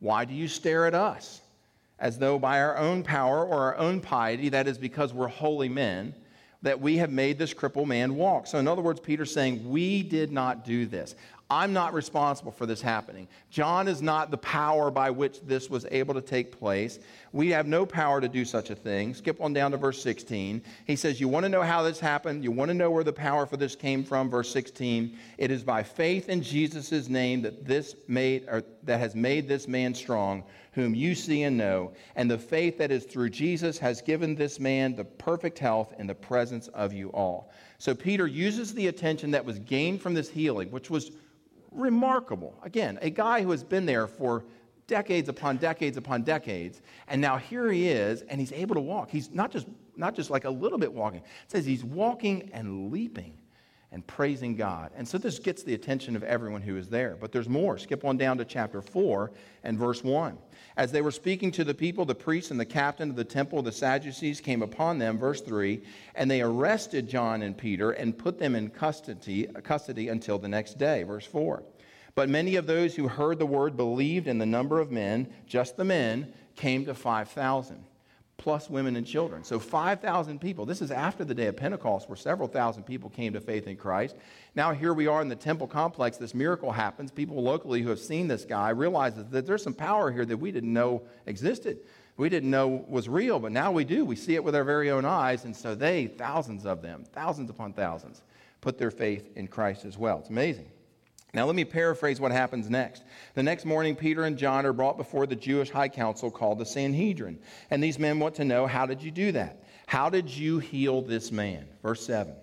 Why 0.00 0.24
do 0.24 0.34
you 0.34 0.46
stare 0.46 0.86
at 0.86 0.94
us? 0.94 1.40
As 1.98 2.18
though 2.18 2.38
by 2.38 2.60
our 2.60 2.76
own 2.76 3.02
power 3.02 3.44
or 3.44 3.60
our 3.60 3.76
own 3.76 4.00
piety, 4.00 4.50
that 4.50 4.68
is 4.68 4.78
because 4.78 5.12
we're 5.12 5.26
holy 5.26 5.68
men, 5.68 6.14
that 6.62 6.80
we 6.80 6.96
have 6.98 7.10
made 7.10 7.38
this 7.38 7.54
crippled 7.54 7.88
man 7.88 8.16
walk. 8.16 8.46
So, 8.46 8.58
in 8.58 8.66
other 8.66 8.82
words, 8.82 9.00
Peter's 9.00 9.32
saying, 9.32 9.68
We 9.68 10.02
did 10.02 10.32
not 10.32 10.64
do 10.64 10.86
this. 10.86 11.14
I'm 11.50 11.72
not 11.72 11.94
responsible 11.94 12.52
for 12.52 12.66
this 12.66 12.82
happening. 12.82 13.26
John 13.48 13.88
is 13.88 14.02
not 14.02 14.30
the 14.30 14.36
power 14.36 14.90
by 14.90 15.10
which 15.10 15.40
this 15.40 15.70
was 15.70 15.86
able 15.90 16.12
to 16.12 16.20
take 16.20 16.58
place. 16.58 16.98
We 17.32 17.48
have 17.50 17.66
no 17.66 17.86
power 17.86 18.20
to 18.20 18.28
do 18.28 18.44
such 18.44 18.68
a 18.68 18.74
thing. 18.74 19.14
Skip 19.14 19.40
on 19.40 19.54
down 19.54 19.70
to 19.70 19.78
verse 19.78 20.02
16. 20.02 20.62
He 20.86 20.94
says, 20.94 21.22
You 21.22 21.28
want 21.28 21.44
to 21.44 21.48
know 21.48 21.62
how 21.62 21.82
this 21.82 22.00
happened? 22.00 22.44
You 22.44 22.50
want 22.50 22.68
to 22.68 22.74
know 22.74 22.90
where 22.90 23.04
the 23.04 23.14
power 23.14 23.46
for 23.46 23.56
this 23.56 23.74
came 23.74 24.04
from? 24.04 24.28
Verse 24.28 24.52
16. 24.52 25.16
It 25.38 25.50
is 25.50 25.62
by 25.62 25.82
faith 25.82 26.28
in 26.28 26.42
Jesus' 26.42 27.08
name 27.08 27.40
that 27.42 27.64
this 27.64 27.96
made 28.08 28.44
or 28.46 28.62
that 28.82 29.00
has 29.00 29.14
made 29.14 29.48
this 29.48 29.66
man 29.66 29.94
strong, 29.94 30.44
whom 30.72 30.94
you 30.94 31.14
see 31.14 31.44
and 31.44 31.56
know. 31.56 31.92
And 32.14 32.30
the 32.30 32.36
faith 32.36 32.76
that 32.76 32.90
is 32.90 33.04
through 33.04 33.30
Jesus 33.30 33.78
has 33.78 34.02
given 34.02 34.34
this 34.34 34.60
man 34.60 34.94
the 34.94 35.04
perfect 35.04 35.58
health 35.58 35.94
in 35.98 36.06
the 36.06 36.14
presence 36.14 36.68
of 36.68 36.92
you 36.92 37.08
all. 37.08 37.50
So 37.78 37.94
Peter 37.94 38.26
uses 38.26 38.74
the 38.74 38.88
attention 38.88 39.30
that 39.30 39.46
was 39.46 39.58
gained 39.60 40.02
from 40.02 40.12
this 40.12 40.28
healing, 40.28 40.70
which 40.70 40.90
was 40.90 41.12
remarkable. 41.70 42.54
Again, 42.62 42.98
a 43.02 43.10
guy 43.10 43.42
who 43.42 43.50
has 43.50 43.64
been 43.64 43.86
there 43.86 44.06
for 44.06 44.44
decades 44.86 45.28
upon 45.28 45.58
decades 45.58 45.96
upon 45.96 46.22
decades, 46.22 46.80
and 47.08 47.20
now 47.20 47.36
here 47.36 47.70
he 47.70 47.88
is, 47.88 48.22
and 48.22 48.40
he's 48.40 48.52
able 48.52 48.74
to 48.74 48.80
walk. 48.80 49.10
He's 49.10 49.30
not 49.30 49.50
just 49.50 49.66
not 49.96 50.14
just 50.14 50.30
like 50.30 50.44
a 50.44 50.50
little 50.50 50.78
bit 50.78 50.92
walking. 50.92 51.20
It 51.20 51.50
says 51.50 51.66
he's 51.66 51.84
walking 51.84 52.50
and 52.52 52.90
leaping 52.90 53.36
and 53.90 54.06
praising 54.06 54.54
God. 54.54 54.90
And 54.96 55.08
so 55.08 55.16
this 55.16 55.38
gets 55.38 55.62
the 55.62 55.74
attention 55.74 56.14
of 56.14 56.22
everyone 56.22 56.60
who 56.60 56.76
is 56.76 56.88
there. 56.88 57.16
But 57.18 57.32
there's 57.32 57.48
more. 57.48 57.78
Skip 57.78 58.04
on 58.04 58.18
down 58.18 58.36
to 58.38 58.44
chapter 58.44 58.82
4 58.82 59.30
and 59.64 59.78
verse 59.78 60.04
1. 60.04 60.36
As 60.76 60.92
they 60.92 61.00
were 61.00 61.10
speaking 61.10 61.50
to 61.52 61.64
the 61.64 61.74
people, 61.74 62.04
the 62.04 62.14
priests 62.14 62.50
and 62.50 62.60
the 62.60 62.66
captain 62.66 63.08
of 63.08 63.16
the 63.16 63.24
temple, 63.24 63.62
the 63.62 63.72
Sadducees, 63.72 64.40
came 64.40 64.62
upon 64.62 64.98
them, 64.98 65.18
verse 65.18 65.40
3, 65.40 65.82
and 66.14 66.30
they 66.30 66.42
arrested 66.42 67.08
John 67.08 67.42
and 67.42 67.56
Peter 67.56 67.92
and 67.92 68.16
put 68.16 68.38
them 68.38 68.54
in 68.54 68.68
custody, 68.68 69.46
custody 69.64 70.08
until 70.08 70.38
the 70.38 70.48
next 70.48 70.78
day, 70.78 71.02
verse 71.02 71.26
4. 71.26 71.62
But 72.14 72.28
many 72.28 72.56
of 72.56 72.66
those 72.66 72.94
who 72.94 73.08
heard 73.08 73.38
the 73.38 73.46
word 73.46 73.76
believed, 73.76 74.26
and 74.26 74.40
the 74.40 74.46
number 74.46 74.80
of 74.80 74.90
men, 74.90 75.32
just 75.46 75.76
the 75.76 75.84
men, 75.84 76.32
came 76.56 76.84
to 76.84 76.94
5,000 76.94 77.84
plus 78.38 78.70
women 78.70 78.94
and 78.94 79.04
children. 79.04 79.42
So 79.42 79.58
5,000 79.58 80.40
people. 80.40 80.64
This 80.64 80.80
is 80.80 80.92
after 80.92 81.24
the 81.24 81.34
day 81.34 81.46
of 81.46 81.56
Pentecost, 81.56 82.08
where 82.08 82.16
several 82.16 82.48
thousand 82.48 82.84
people 82.84 83.10
came 83.10 83.32
to 83.32 83.40
faith 83.40 83.66
in 83.66 83.76
Christ. 83.76 84.16
Now 84.54 84.72
here 84.72 84.94
we 84.94 85.08
are 85.08 85.20
in 85.20 85.28
the 85.28 85.36
temple 85.36 85.66
complex. 85.66 86.16
This 86.16 86.34
miracle 86.34 86.70
happens. 86.70 87.10
People 87.10 87.42
locally 87.42 87.82
who 87.82 87.90
have 87.90 87.98
seen 87.98 88.28
this 88.28 88.44
guy 88.44 88.70
realize 88.70 89.14
that 89.16 89.44
there's 89.46 89.62
some 89.62 89.74
power 89.74 90.12
here 90.12 90.24
that 90.24 90.36
we 90.36 90.52
didn't 90.52 90.72
know 90.72 91.02
existed. 91.26 91.80
we 92.16 92.28
didn't 92.28 92.50
know 92.50 92.84
was 92.88 93.08
real, 93.08 93.40
but 93.40 93.52
now 93.52 93.72
we 93.72 93.84
do. 93.84 94.04
We 94.04 94.16
see 94.16 94.36
it 94.36 94.42
with 94.42 94.54
our 94.54 94.64
very 94.64 94.90
own 94.90 95.04
eyes. 95.04 95.44
And 95.44 95.54
so 95.54 95.74
they, 95.74 96.06
thousands 96.06 96.64
of 96.64 96.80
them, 96.80 97.04
thousands 97.12 97.50
upon 97.50 97.72
thousands, 97.72 98.22
put 98.60 98.78
their 98.78 98.92
faith 98.92 99.30
in 99.36 99.48
Christ 99.48 99.84
as 99.84 99.98
well. 99.98 100.20
It's 100.20 100.30
amazing. 100.30 100.70
Now, 101.34 101.44
let 101.44 101.54
me 101.54 101.64
paraphrase 101.64 102.20
what 102.20 102.32
happens 102.32 102.70
next. 102.70 103.02
The 103.34 103.42
next 103.42 103.66
morning, 103.66 103.94
Peter 103.94 104.24
and 104.24 104.38
John 104.38 104.64
are 104.64 104.72
brought 104.72 104.96
before 104.96 105.26
the 105.26 105.36
Jewish 105.36 105.70
high 105.70 105.88
council 105.88 106.30
called 106.30 106.58
the 106.58 106.64
Sanhedrin. 106.64 107.38
And 107.70 107.82
these 107.82 107.98
men 107.98 108.18
want 108.18 108.34
to 108.36 108.44
know 108.44 108.66
how 108.66 108.86
did 108.86 109.02
you 109.02 109.10
do 109.10 109.32
that? 109.32 109.62
How 109.86 110.08
did 110.08 110.30
you 110.30 110.58
heal 110.58 111.02
this 111.02 111.30
man? 111.30 111.68
Verse 111.82 112.04
7. 112.06 112.34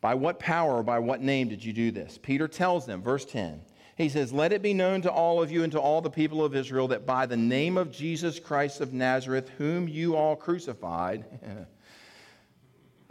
By 0.00 0.14
what 0.14 0.38
power 0.38 0.76
or 0.78 0.82
by 0.82 0.98
what 0.98 1.20
name 1.20 1.48
did 1.48 1.62
you 1.62 1.72
do 1.72 1.90
this? 1.90 2.18
Peter 2.22 2.48
tells 2.48 2.86
them, 2.86 3.02
verse 3.02 3.24
10. 3.26 3.60
He 3.96 4.08
says, 4.08 4.32
Let 4.32 4.52
it 4.52 4.62
be 4.62 4.74
known 4.74 5.02
to 5.02 5.10
all 5.10 5.42
of 5.42 5.50
you 5.50 5.62
and 5.62 5.72
to 5.72 5.80
all 5.80 6.00
the 6.00 6.10
people 6.10 6.44
of 6.44 6.54
Israel 6.54 6.88
that 6.88 7.06
by 7.06 7.26
the 7.26 7.36
name 7.36 7.76
of 7.76 7.90
Jesus 7.90 8.38
Christ 8.38 8.80
of 8.80 8.92
Nazareth, 8.92 9.50
whom 9.58 9.88
you 9.88 10.16
all 10.16 10.36
crucified, 10.36 11.24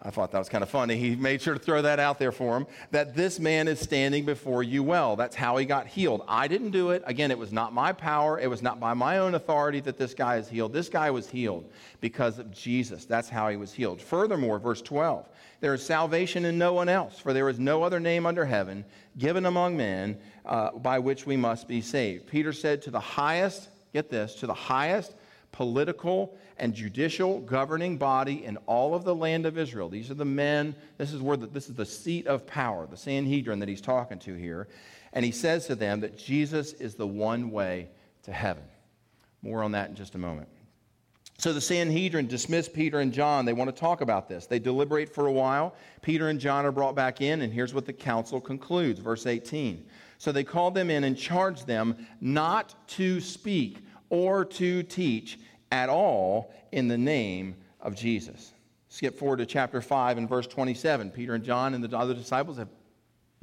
I 0.05 0.11
thought 0.11 0.31
that 0.33 0.37
was 0.37 0.49
kind 0.49 0.61
of 0.61 0.69
funny. 0.69 0.97
He 0.97 1.15
made 1.15 1.41
sure 1.41 1.55
to 1.55 1.59
throw 1.59 1.81
that 1.81 1.99
out 1.99 2.19
there 2.19 2.31
for 2.31 2.55
him 2.55 2.67
that 2.91 3.15
this 3.15 3.39
man 3.39 3.67
is 3.67 3.79
standing 3.79 4.23
before 4.23 4.61
you 4.61 4.83
well. 4.83 5.15
That's 5.15 5.35
how 5.35 5.57
he 5.57 5.65
got 5.65 5.87
healed. 5.87 6.23
I 6.27 6.47
didn't 6.47 6.69
do 6.69 6.91
it. 6.91 7.01
Again, 7.07 7.31
it 7.31 7.39
was 7.39 7.51
not 7.51 7.73
my 7.73 7.91
power. 7.91 8.39
It 8.39 8.47
was 8.47 8.61
not 8.61 8.79
by 8.79 8.93
my 8.93 9.17
own 9.17 9.33
authority 9.33 9.79
that 9.79 9.97
this 9.97 10.13
guy 10.13 10.37
is 10.37 10.47
healed. 10.47 10.73
This 10.73 10.89
guy 10.89 11.09
was 11.09 11.27
healed 11.27 11.67
because 12.01 12.37
of 12.37 12.51
Jesus. 12.51 13.05
That's 13.05 13.29
how 13.29 13.49
he 13.49 13.57
was 13.57 13.73
healed. 13.73 13.99
Furthermore, 13.99 14.59
verse 14.59 14.81
12 14.81 15.27
there 15.61 15.73
is 15.73 15.83
salvation 15.83 16.45
in 16.45 16.59
no 16.59 16.73
one 16.73 16.89
else, 16.89 17.17
for 17.17 17.33
there 17.33 17.49
is 17.49 17.59
no 17.59 17.81
other 17.81 17.99
name 17.99 18.27
under 18.27 18.45
heaven 18.45 18.85
given 19.17 19.47
among 19.47 19.75
men 19.75 20.19
uh, 20.45 20.69
by 20.71 20.99
which 20.99 21.25
we 21.25 21.37
must 21.37 21.67
be 21.67 21.81
saved. 21.81 22.27
Peter 22.27 22.53
said 22.53 22.83
to 22.83 22.91
the 22.91 22.99
highest, 22.99 23.69
get 23.93 24.09
this, 24.09 24.35
to 24.35 24.45
the 24.45 24.53
highest 24.53 25.15
political 25.51 26.37
and 26.57 26.73
judicial 26.73 27.39
governing 27.41 27.97
body 27.97 28.45
in 28.45 28.57
all 28.65 28.95
of 28.95 29.03
the 29.03 29.15
land 29.15 29.45
of 29.45 29.57
Israel. 29.57 29.89
These 29.89 30.09
are 30.09 30.15
the 30.15 30.25
men, 30.25 30.75
this 30.97 31.11
is 31.11 31.21
where 31.21 31.37
the, 31.37 31.47
this 31.47 31.69
is 31.69 31.75
the 31.75 31.85
seat 31.85 32.27
of 32.27 32.47
power, 32.47 32.87
the 32.87 32.97
Sanhedrin 32.97 33.59
that 33.59 33.69
he's 33.69 33.81
talking 33.81 34.19
to 34.19 34.33
here. 34.33 34.67
And 35.13 35.23
he 35.23 35.31
says 35.31 35.67
to 35.67 35.75
them 35.75 36.01
that 36.01 36.17
Jesus 36.17 36.73
is 36.73 36.95
the 36.95 37.07
one 37.07 37.51
way 37.51 37.89
to 38.23 38.31
heaven. 38.31 38.63
More 39.41 39.63
on 39.63 39.71
that 39.73 39.89
in 39.89 39.95
just 39.95 40.15
a 40.15 40.17
moment. 40.17 40.49
So 41.37 41.51
the 41.51 41.61
Sanhedrin 41.61 42.27
dismiss 42.27 42.69
Peter 42.69 43.01
and 43.01 43.11
John. 43.11 43.43
They 43.43 43.53
want 43.53 43.73
to 43.73 43.79
talk 43.79 44.01
about 44.01 44.29
this. 44.29 44.47
They 44.47 44.59
deliberate 44.59 45.13
for 45.13 45.27
a 45.27 45.31
while. 45.31 45.75
Peter 46.01 46.29
and 46.29 46.39
John 46.39 46.65
are 46.65 46.71
brought 46.71 46.95
back 46.95 47.19
in, 47.19 47.41
and 47.41 47.51
here's 47.51 47.73
what 47.73 47.85
the 47.85 47.93
council 47.93 48.39
concludes. 48.39 48.99
Verse 48.99 49.25
18. 49.25 49.85
So 50.17 50.31
they 50.31 50.45
called 50.45 50.75
them 50.75 50.89
in 50.89 51.03
and 51.03 51.17
charged 51.17 51.67
them 51.67 52.07
not 52.21 52.87
to 52.89 53.19
speak 53.19 53.79
or 54.09 54.45
to 54.45 54.83
teach 54.83 55.39
at 55.71 55.89
all 55.89 56.53
in 56.71 56.87
the 56.87 56.97
name 56.97 57.55
of 57.81 57.95
Jesus. 57.95 58.53
Skip 58.89 59.17
forward 59.17 59.37
to 59.37 59.45
chapter 59.45 59.81
5 59.81 60.17
and 60.17 60.29
verse 60.29 60.47
27. 60.47 61.11
Peter 61.11 61.33
and 61.33 61.43
John 61.43 61.73
and 61.73 61.83
the 61.83 61.97
other 61.97 62.13
disciples 62.13 62.57
have 62.57 62.69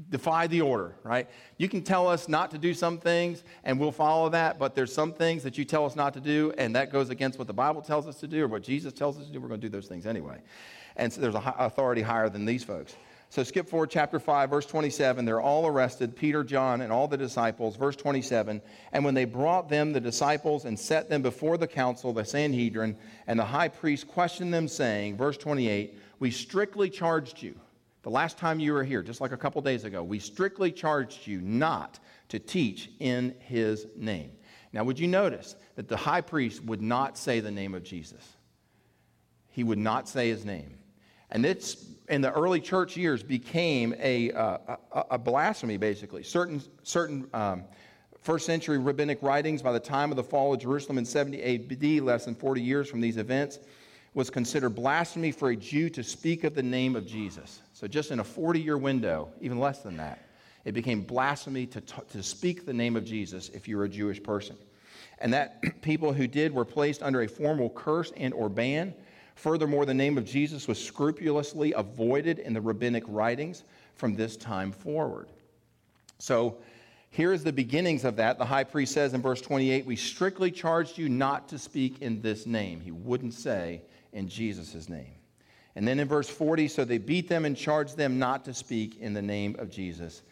defied 0.09 0.51
the 0.51 0.61
order, 0.61 0.95
right? 1.05 1.29
You 1.59 1.69
can 1.69 1.83
tell 1.83 2.09
us 2.09 2.29
not 2.29 2.51
to 2.53 2.59
do 2.59 2.75
some 2.75 2.99
things 2.99 3.45
and 3.65 3.79
we'll 3.79 3.93
follow 3.93 4.29
that, 4.31 4.59
but 4.59 4.75
there's 4.75 4.93
some 4.93 5.13
things 5.13 5.43
that 5.43 5.59
you 5.59 5.65
tell 5.65 5.85
us 5.85 5.95
not 5.95 6.15
to 6.15 6.21
do 6.21 6.53
and 6.59 6.75
that 6.75 6.91
goes 6.91 7.11
against 7.11 7.39
what 7.39 7.47
the 7.47 7.53
Bible 7.53 7.83
tells 7.83 8.07
us 8.07 8.19
to 8.21 8.27
do 8.27 8.45
or 8.45 8.49
what 8.49 8.63
Jesus 8.63 8.93
tells 8.93 9.19
us 9.19 9.27
to 9.27 9.33
do. 9.33 9.41
We're 9.41 9.49
going 9.49 9.61
to 9.61 9.67
do 9.67 9.71
those 9.71 9.87
things 9.87 10.07
anyway. 10.07 10.41
And 10.97 11.13
so 11.13 11.21
there's 11.21 11.35
an 11.35 11.43
authority 11.59 12.03
higher 12.03 12.29
than 12.29 12.45
these 12.45 12.65
folks. 12.65 12.95
So 13.33 13.43
skip 13.43 13.67
forward 13.67 13.89
chapter 13.89 14.21
5, 14.21 14.51
verse 14.51 14.67
27. 14.67 15.25
They're 15.25 15.41
all 15.41 15.67
arrested, 15.67 16.15
Peter, 16.15 16.45
John, 16.45 16.83
and 16.83 16.93
all 16.93 17.09
the 17.09 17.17
disciples. 17.17 17.77
Verse 17.77 17.97
27. 17.97 18.61
And 18.93 19.07
when 19.07 19.15
they 19.15 19.25
brought 19.25 19.71
them, 19.71 19.95
the 19.95 20.03
disciples, 20.03 20.67
and 20.67 20.79
set 20.79 21.09
them 21.09 21.23
before 21.23 21.57
the 21.57 21.67
council, 21.67 22.13
the 22.13 22.27
Sanhedrin, 22.27 22.95
and 23.27 23.39
the 23.41 23.47
high 23.47 23.69
priest 23.69 24.07
questioned 24.07 24.53
them, 24.53 24.69
saying, 24.69 25.17
verse 25.17 25.39
28, 25.39 25.99
We 26.19 26.31
strictly 26.31 26.91
charged 26.91 27.43
you, 27.43 27.59
the 28.03 28.11
last 28.11 28.37
time 28.37 28.61
you 28.61 28.75
were 28.75 28.85
here, 28.85 29.03
just 29.03 29.23
like 29.23 29.33
a 29.33 29.39
couple 29.39 29.63
days 29.63 29.85
ago, 29.85 30.03
we 30.03 30.19
strictly 30.19 30.71
charged 30.71 31.27
you 31.27 31.41
not 31.41 32.01
to 32.29 32.39
teach 32.39 32.91
in 33.01 33.35
his 33.39 33.87
name. 33.97 34.33
Now, 34.75 34.85
would 34.85 34.99
you 34.99 35.09
notice 35.09 35.57
that 35.77 35.89
the 35.89 35.97
high 35.97 36.21
priest 36.21 36.63
would 36.65 36.83
not 36.83 37.17
say 37.17 37.41
the 37.41 37.51
name 37.51 37.73
of 37.73 37.83
Jesus? 37.83 38.37
He 39.49 39.65
would 39.65 39.79
not 39.79 40.07
say 40.07 40.29
his 40.29 40.45
name. 40.45 40.82
And 41.33 41.47
it's 41.47 41.87
in 42.09 42.21
the 42.21 42.31
early 42.31 42.61
church 42.61 42.97
years 42.97 43.23
became 43.23 43.95
a, 43.99 44.31
uh, 44.33 44.59
a, 44.93 45.05
a, 45.13 45.19
blasphemy, 45.19 45.79
basically. 45.79 46.23
Certain, 46.23 46.63
certain 46.83 47.27
um, 47.33 47.65
first 48.21 48.45
century 48.45 48.79
rabbinic 48.79 49.23
writings 49.23 49.63
by 49.63 49.73
the 49.73 49.81
time 49.81 50.11
of 50.11 50.17
the 50.17 50.23
fall 50.23 50.53
of 50.53 50.61
Jerusalem 50.61 50.99
in 50.99 51.07
70 51.07 51.43
AD, 51.43 52.03
less 52.05 52.27
than 52.27 52.35
40 52.35 52.61
years 52.61 52.89
from 52.89 53.01
these 53.01 53.17
events, 53.17 53.61
was 54.13 54.29
considered 54.29 54.71
blasphemy 54.71 55.33
for 55.33 55.51
a 55.51 55.57
Jew 55.57 55.89
to 55.91 56.05
speak 56.05 56.45
of 56.45 56.55
the 56.55 56.63
name 56.63 56.97
of 56.97 57.07
Jesus. 57.07 57.63
So, 57.73 57.89
just 57.89 58.11
in 58.11 58.21
a 58.21 58.25
40 58.25 58.61
year 58.61 58.77
window, 58.77 59.31
even 59.41 59.59
less 59.59 59.79
than 59.79 59.97
that, 59.97 60.29
it 60.67 60.73
became 60.73 61.01
blasphemy 61.01 61.67
to, 61.69 61.81
t- 61.81 62.03
to 62.11 62.23
speak 62.23 62.67
the 62.67 62.75
name 62.75 62.95
of 62.95 63.07
Jesus 63.07 63.49
if 63.49 63.67
you 63.67 63.79
were 63.79 63.85
a 63.85 63.89
Jewish 63.89 64.23
person. 64.23 64.57
And 65.19 65.33
that 65.33 65.63
people 65.83 66.13
who 66.13 66.27
did 66.27 66.53
were 66.53 66.67
placed 66.67 67.03
under 67.03 67.23
a 67.23 67.27
formal 67.27 67.71
curse 67.71 68.13
and 68.19 68.35
or 68.35 68.51
ban 68.51 68.93
Furthermore, 69.35 69.87
the 69.87 69.95
name 69.95 70.19
of 70.19 70.25
Jesus 70.25 70.69
was 70.69 70.83
scrupulously 70.83 71.73
avoided 71.73 72.39
in 72.39 72.53
the 72.53 72.61
rabbinic 72.61 73.05
writings 73.07 73.65
from 73.95 74.15
this 74.15 74.37
time 74.37 74.73
forward. 74.73 75.29
So, 76.19 76.59
here's 77.11 77.43
the 77.43 77.53
beginnings 77.53 78.05
of 78.05 78.17
that. 78.17 78.39
The 78.39 78.45
high 78.45 78.65
priest 78.65 78.93
says 78.93 79.15
in 79.15 79.23
verse 79.23 79.41
28 79.41 79.87
We 79.87 79.97
strictly 79.97 80.51
charged 80.51 80.99
you 80.99 81.09
not 81.09 81.49
to 81.49 81.59
speak 81.59 82.03
in 82.03 82.21
this 82.21 82.47
name. 82.47 82.81
He 82.81 82.93
wouldn't 82.93 83.35
say 83.35 83.83
in 84.13 84.29
Jesus' 84.29 84.89
name. 84.89 85.15
And 85.75 85.89
then 85.89 85.99
in 85.99 86.07
verse 86.07 86.29
40, 86.29 86.69
so 86.69 86.85
they 86.85 86.99
beat 86.99 87.29
them 87.29 87.45
and 87.45 87.57
charged 87.57 87.97
them 87.97 88.19
not 88.19 88.45
to 88.45 88.55
speak 88.55 88.99
in 89.01 89.15
the 89.15 89.23
name 89.23 89.57
of 89.59 89.71
Jesus, 89.71 90.23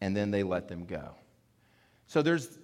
and 0.00 0.16
then 0.16 0.30
they 0.30 0.42
let 0.42 0.68
them 0.68 0.84
go. 0.84 1.14
So 2.08 2.20
there's 2.20 2.58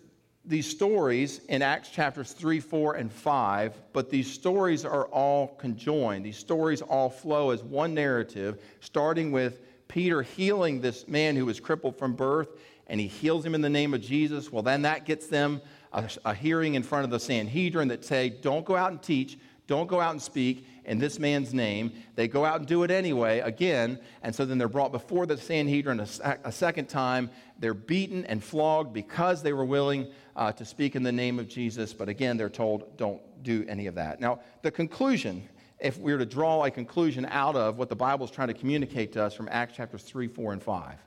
these 0.46 0.68
stories 0.68 1.40
in 1.48 1.62
Acts 1.62 1.88
chapters 1.88 2.32
3, 2.32 2.60
4, 2.60 2.94
and 2.94 3.12
5, 3.12 3.80
but 3.92 4.10
these 4.10 4.30
stories 4.30 4.84
are 4.84 5.06
all 5.06 5.48
conjoined. 5.58 6.24
These 6.24 6.36
stories 6.36 6.82
all 6.82 7.08
flow 7.08 7.50
as 7.50 7.62
one 7.62 7.94
narrative, 7.94 8.62
starting 8.80 9.32
with 9.32 9.60
Peter 9.88 10.22
healing 10.22 10.80
this 10.80 11.08
man 11.08 11.36
who 11.36 11.46
was 11.46 11.60
crippled 11.60 11.96
from 11.96 12.14
birth, 12.14 12.48
and 12.88 13.00
he 13.00 13.06
heals 13.06 13.44
him 13.44 13.54
in 13.54 13.62
the 13.62 13.70
name 13.70 13.94
of 13.94 14.02
Jesus. 14.02 14.52
Well, 14.52 14.62
then 14.62 14.82
that 14.82 15.06
gets 15.06 15.28
them 15.28 15.62
a, 15.92 16.08
a 16.26 16.34
hearing 16.34 16.74
in 16.74 16.82
front 16.82 17.04
of 17.04 17.10
the 17.10 17.20
Sanhedrin 17.20 17.88
that 17.88 18.04
say, 18.04 18.28
don't 18.28 18.66
go 18.66 18.76
out 18.76 18.90
and 18.90 19.02
teach, 19.02 19.38
don't 19.66 19.86
go 19.86 20.00
out 20.00 20.12
and 20.12 20.20
speak 20.20 20.66
in 20.84 20.98
this 20.98 21.18
man's 21.18 21.54
name. 21.54 21.92
They 22.14 22.28
go 22.28 22.44
out 22.44 22.58
and 22.58 22.66
do 22.66 22.82
it 22.82 22.90
anyway, 22.90 23.40
again, 23.40 23.98
and 24.22 24.34
so 24.34 24.44
then 24.44 24.58
they're 24.58 24.68
brought 24.68 24.92
before 24.92 25.26
the 25.26 25.38
Sanhedrin 25.38 26.00
a, 26.00 26.38
a 26.44 26.52
second 26.52 26.88
time. 26.88 27.30
They're 27.58 27.74
beaten 27.74 28.24
and 28.26 28.44
flogged 28.44 28.92
because 28.92 29.42
they 29.42 29.52
were 29.52 29.64
willing 29.64 30.08
uh, 30.36 30.52
to 30.52 30.64
speak 30.64 30.96
in 30.96 31.02
the 31.02 31.12
name 31.12 31.38
of 31.38 31.48
Jesus, 31.48 31.94
but 31.94 32.08
again, 32.08 32.36
they're 32.36 32.50
told, 32.50 32.96
don't 32.96 33.22
do 33.42 33.64
any 33.68 33.86
of 33.86 33.94
that. 33.94 34.20
Now, 34.20 34.40
the 34.62 34.70
conclusion, 34.70 35.48
if 35.78 35.98
we 35.98 36.12
were 36.12 36.18
to 36.18 36.26
draw 36.26 36.64
a 36.64 36.70
conclusion 36.70 37.26
out 37.30 37.56
of 37.56 37.78
what 37.78 37.88
the 37.88 37.96
Bible 37.96 38.26
is 38.26 38.30
trying 38.30 38.48
to 38.48 38.54
communicate 38.54 39.12
to 39.12 39.22
us 39.22 39.34
from 39.34 39.48
Acts 39.50 39.76
chapters 39.76 40.02
3, 40.02 40.28
4, 40.28 40.52
and 40.52 40.62
5, 40.62 40.98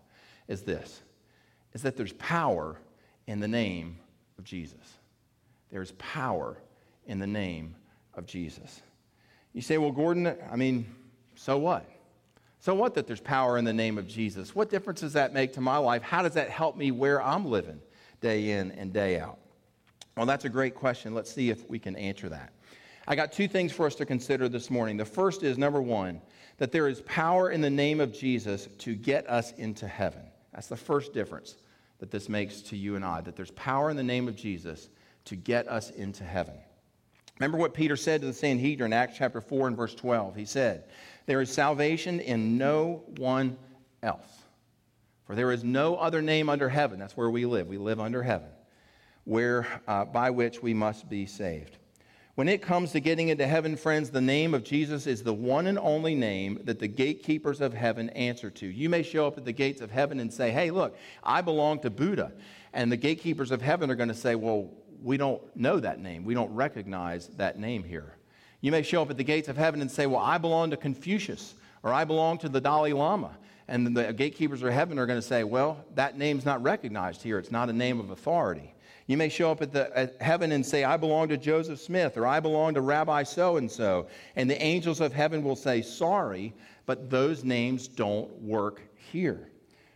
is 0.47 0.63
this 0.63 1.01
is 1.73 1.83
that 1.83 1.95
there's 1.95 2.13
power 2.13 2.79
in 3.27 3.39
the 3.39 3.47
name 3.47 3.99
of 4.39 4.43
Jesus. 4.43 4.97
There's 5.69 5.91
power 5.91 6.57
in 7.05 7.19
the 7.19 7.27
name 7.27 7.75
of 8.17 8.25
Jesus. 8.25 8.81
You 9.53 9.61
say, 9.61 9.77
well, 9.77 9.91
Gordon, 9.91 10.35
I 10.51 10.57
mean, 10.57 10.85
so 11.35 11.57
what? 11.57 11.89
So 12.59 12.75
what 12.75 12.95
that 12.95 13.07
there's 13.07 13.21
power 13.21 13.57
in 13.57 13.63
the 13.63 13.73
name 13.73 13.97
of 13.97 14.07
Jesus? 14.07 14.53
What 14.53 14.69
difference 14.69 14.99
does 14.99 15.13
that 15.13 15.33
make 15.33 15.53
to 15.53 15.61
my 15.61 15.77
life? 15.77 16.01
How 16.01 16.21
does 16.21 16.33
that 16.33 16.49
help 16.49 16.75
me 16.75 16.91
where 16.91 17.21
I'm 17.21 17.45
living? 17.45 17.79
day 18.21 18.51
in 18.51 18.71
and 18.73 18.93
day 18.93 19.19
out? 19.19 19.39
Well, 20.15 20.25
that's 20.25 20.45
a 20.45 20.49
great 20.49 20.75
question. 20.75 21.13
Let's 21.13 21.31
see 21.31 21.49
if 21.49 21.69
we 21.69 21.79
can 21.79 21.95
answer 21.95 22.29
that. 22.29 22.53
I 23.07 23.15
got 23.15 23.31
two 23.31 23.47
things 23.47 23.71
for 23.71 23.85
us 23.85 23.95
to 23.95 24.05
consider 24.05 24.49
this 24.49 24.69
morning. 24.69 24.97
The 24.97 25.05
first 25.05 25.43
is 25.43 25.57
number 25.57 25.81
one, 25.81 26.21
that 26.57 26.71
there 26.71 26.87
is 26.87 27.01
power 27.01 27.51
in 27.51 27.61
the 27.61 27.69
name 27.69 28.01
of 28.01 28.11
Jesus 28.11 28.67
to 28.79 28.95
get 28.95 29.29
us 29.29 29.53
into 29.53 29.87
heaven. 29.87 30.23
That's 30.53 30.67
the 30.67 30.75
first 30.75 31.13
difference 31.13 31.55
that 31.99 32.11
this 32.11 32.29
makes 32.29 32.61
to 32.63 32.75
you 32.75 32.95
and 32.95 33.05
I, 33.05 33.21
that 33.21 33.35
there's 33.35 33.51
power 33.51 33.89
in 33.89 33.95
the 33.95 34.03
name 34.03 34.27
of 34.27 34.35
Jesus 34.35 34.89
to 35.25 35.35
get 35.35 35.67
us 35.67 35.91
into 35.91 36.23
heaven. 36.23 36.55
Remember 37.39 37.57
what 37.57 37.73
Peter 37.73 37.95
said 37.95 38.21
to 38.21 38.27
the 38.27 38.33
Sanhedrin 38.33 38.91
in 38.91 38.97
Acts 38.97 39.17
chapter 39.17 39.41
4 39.41 39.67
and 39.67 39.77
verse 39.77 39.93
12. 39.93 40.35
He 40.35 40.45
said, 40.45 40.85
There 41.25 41.41
is 41.41 41.51
salvation 41.51 42.19
in 42.19 42.57
no 42.57 43.03
one 43.17 43.57
else. 44.01 44.25
For 45.25 45.35
there 45.35 45.51
is 45.51 45.63
no 45.63 45.95
other 45.95 46.21
name 46.21 46.49
under 46.49 46.69
heaven, 46.69 46.99
that's 46.99 47.17
where 47.17 47.29
we 47.29 47.45
live, 47.45 47.67
we 47.67 47.77
live 47.77 47.99
under 47.99 48.23
heaven, 48.23 48.47
where, 49.25 49.67
uh, 49.87 50.05
by 50.05 50.29
which 50.29 50.63
we 50.63 50.73
must 50.73 51.09
be 51.09 51.25
saved. 51.25 51.77
When 52.35 52.47
it 52.47 52.61
comes 52.61 52.91
to 52.91 52.99
getting 52.99 53.29
into 53.29 53.47
heaven, 53.47 53.75
friends, 53.75 54.09
the 54.09 54.21
name 54.21 54.53
of 54.53 54.63
Jesus 54.63 55.07
is 55.07 55.23
the 55.23 55.33
one 55.33 55.67
and 55.67 55.77
only 55.79 56.15
name 56.15 56.61
that 56.63 56.79
the 56.79 56.87
gatekeepers 56.87 57.61
of 57.61 57.73
heaven 57.73 58.09
answer 58.11 58.51
to. 58.51 58.67
You 58.67 58.89
may 58.89 59.01
show 59.01 59.25
up 59.27 59.37
at 59.37 59.43
the 59.43 59.51
gates 59.51 59.81
of 59.81 59.89
heaven 59.91 60.19
and 60.19 60.31
say, 60.31 60.51
Hey, 60.51 60.69
look, 60.69 60.95
I 61.23 61.41
belong 61.41 61.79
to 61.79 61.89
Buddha. 61.89 62.31
And 62.73 62.91
the 62.91 62.97
gatekeepers 62.97 63.49
of 63.49 63.61
heaven 63.61 63.89
are 63.89 63.95
going 63.95 64.09
to 64.09 64.15
say, 64.15 64.35
Well, 64.35 64.69
we 65.03 65.17
don't 65.17 65.41
know 65.55 65.79
that 65.79 65.99
name. 65.99 66.25
We 66.25 66.33
don't 66.33 66.53
recognize 66.53 67.27
that 67.37 67.59
name 67.59 67.83
here. 67.83 68.15
You 68.61 68.71
may 68.71 68.81
show 68.81 69.01
up 69.01 69.09
at 69.09 69.17
the 69.17 69.23
gates 69.23 69.47
of 69.47 69.57
heaven 69.57 69.81
and 69.81 69.89
say, 69.89 70.07
Well, 70.07 70.21
I 70.21 70.37
belong 70.37 70.71
to 70.71 70.77
Confucius, 70.77 71.55
or 71.83 71.93
I 71.93 72.05
belong 72.05 72.37
to 72.39 72.49
the 72.49 72.61
Dalai 72.61 72.93
Lama. 72.93 73.37
And 73.67 73.95
the 73.95 74.13
gatekeepers 74.13 74.63
of 74.63 74.71
heaven 74.71 74.97
are 74.97 75.05
going 75.05 75.19
to 75.19 75.27
say, 75.27 75.43
Well, 75.43 75.83
that 75.95 76.17
name's 76.17 76.45
not 76.45 76.63
recognized 76.63 77.21
here. 77.21 77.37
It's 77.37 77.51
not 77.51 77.69
a 77.69 77.73
name 77.73 77.99
of 77.99 78.09
authority. 78.09 78.73
You 79.05 79.15
may 79.15 79.29
show 79.29 79.51
up 79.51 79.61
at, 79.61 79.71
the, 79.71 79.97
at 79.97 80.21
heaven 80.21 80.51
and 80.51 80.65
say, 80.65 80.83
I 80.83 80.97
belong 80.97 81.29
to 81.29 81.37
Joseph 81.37 81.79
Smith, 81.79 82.17
or 82.17 82.27
I 82.27 82.41
belong 82.41 82.73
to 82.73 82.81
Rabbi 82.81 83.23
so 83.23 83.55
and 83.55 83.71
so. 83.71 84.07
And 84.35 84.49
the 84.49 84.61
angels 84.61 84.99
of 84.99 85.13
heaven 85.13 85.43
will 85.43 85.55
say, 85.55 85.81
Sorry, 85.81 86.53
but 86.85 87.09
those 87.09 87.43
names 87.43 87.87
don't 87.87 88.29
work 88.41 88.81
here. 89.11 89.49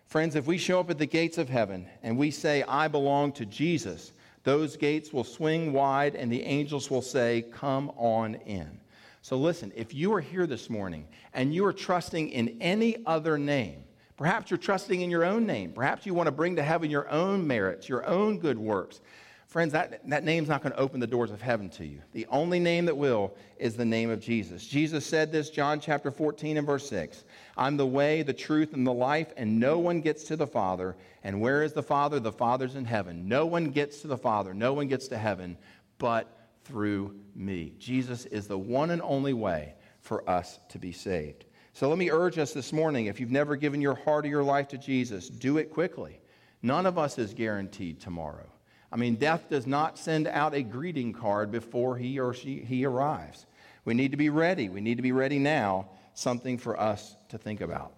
Friends, 0.05 0.35
if 0.35 0.45
we 0.45 0.57
show 0.57 0.81
up 0.81 0.89
at 0.89 0.97
the 0.97 1.05
gates 1.05 1.37
of 1.37 1.47
heaven 1.47 1.87
and 2.03 2.17
we 2.17 2.31
say, 2.31 2.63
I 2.63 2.89
belong 2.89 3.31
to 3.33 3.45
Jesus, 3.45 4.11
those 4.43 4.77
gates 4.77 5.13
will 5.13 5.23
swing 5.23 5.73
wide 5.73 6.15
and 6.15 6.31
the 6.31 6.43
angels 6.43 6.89
will 6.89 7.01
say, 7.01 7.45
Come 7.53 7.91
on 7.97 8.35
in. 8.35 8.79
So 9.21 9.37
listen, 9.37 9.71
if 9.75 9.93
you 9.93 10.13
are 10.13 10.21
here 10.21 10.47
this 10.47 10.69
morning 10.69 11.07
and 11.33 11.53
you 11.53 11.65
are 11.65 11.73
trusting 11.73 12.29
in 12.29 12.57
any 12.59 13.05
other 13.05 13.37
name, 13.37 13.83
Perhaps 14.21 14.51
you're 14.51 14.59
trusting 14.59 15.01
in 15.01 15.09
your 15.09 15.25
own 15.25 15.47
name. 15.47 15.71
Perhaps 15.71 16.05
you 16.05 16.13
want 16.13 16.27
to 16.27 16.31
bring 16.31 16.55
to 16.57 16.61
heaven 16.61 16.91
your 16.91 17.09
own 17.09 17.47
merits, 17.47 17.89
your 17.89 18.05
own 18.05 18.37
good 18.37 18.59
works. 18.59 19.01
Friends, 19.47 19.73
that, 19.73 20.07
that 20.07 20.23
name's 20.23 20.47
not 20.47 20.61
going 20.61 20.73
to 20.73 20.79
open 20.79 20.99
the 20.99 21.07
doors 21.07 21.31
of 21.31 21.41
heaven 21.41 21.69
to 21.71 21.85
you. 21.87 22.03
The 22.13 22.27
only 22.29 22.59
name 22.59 22.85
that 22.85 22.95
will 22.95 23.33
is 23.57 23.75
the 23.75 23.83
name 23.83 24.11
of 24.11 24.19
Jesus. 24.19 24.67
Jesus 24.67 25.07
said 25.07 25.31
this, 25.31 25.49
John 25.49 25.79
chapter 25.79 26.11
14 26.11 26.57
and 26.57 26.67
verse 26.67 26.87
6 26.87 27.23
I'm 27.61 27.77
the 27.77 27.85
way, 27.85 28.23
the 28.23 28.33
truth, 28.33 28.73
and 28.73 28.87
the 28.87 28.91
life, 28.91 29.31
and 29.37 29.59
no 29.59 29.77
one 29.77 30.01
gets 30.01 30.23
to 30.25 30.35
the 30.35 30.47
Father. 30.47 30.95
And 31.23 31.39
where 31.39 31.61
is 31.61 31.73
the 31.73 31.83
Father? 31.83 32.19
The 32.19 32.31
Father's 32.31 32.75
in 32.75 32.85
heaven. 32.85 33.27
No 33.27 33.45
one 33.45 33.69
gets 33.69 34.01
to 34.01 34.07
the 34.07 34.17
Father, 34.17 34.51
no 34.55 34.73
one 34.73 34.87
gets 34.87 35.07
to 35.09 35.17
heaven 35.17 35.57
but 35.99 36.49
through 36.63 37.15
me. 37.35 37.73
Jesus 37.77 38.25
is 38.25 38.47
the 38.47 38.57
one 38.57 38.89
and 38.89 39.01
only 39.03 39.33
way 39.33 39.75
for 39.99 40.27
us 40.27 40.59
to 40.69 40.79
be 40.79 40.91
saved. 40.91 41.45
So 41.73 41.87
let 41.87 41.99
me 41.99 42.09
urge 42.09 42.39
us 42.39 42.51
this 42.51 42.73
morning 42.73 43.05
if 43.05 43.19
you've 43.19 43.29
never 43.29 43.55
given 43.55 43.79
your 43.79 43.93
heart 43.93 44.25
or 44.25 44.29
your 44.29 44.43
life 44.43 44.67
to 44.69 44.79
Jesus, 44.79 45.29
do 45.29 45.59
it 45.59 45.71
quickly. 45.71 46.19
None 46.63 46.87
of 46.87 46.97
us 46.97 47.19
is 47.19 47.35
guaranteed 47.35 47.99
tomorrow. 47.99 48.51
I 48.91 48.95
mean, 48.95 49.15
death 49.15 49.49
does 49.51 49.67
not 49.67 49.99
send 49.99 50.25
out 50.25 50.55
a 50.55 50.63
greeting 50.63 51.13
card 51.13 51.51
before 51.51 51.95
he 51.95 52.19
or 52.19 52.33
she 52.33 52.61
he 52.61 52.85
arrives. 52.85 53.45
We 53.85 53.93
need 53.93 54.09
to 54.11 54.17
be 54.17 54.29
ready. 54.29 54.67
We 54.67 54.81
need 54.81 54.95
to 54.95 55.03
be 55.03 55.11
ready 55.11 55.37
now, 55.37 55.89
something 56.13 56.57
for 56.57 56.79
us 56.79 57.15
to 57.29 57.37
think 57.37 57.61
about. 57.61 57.93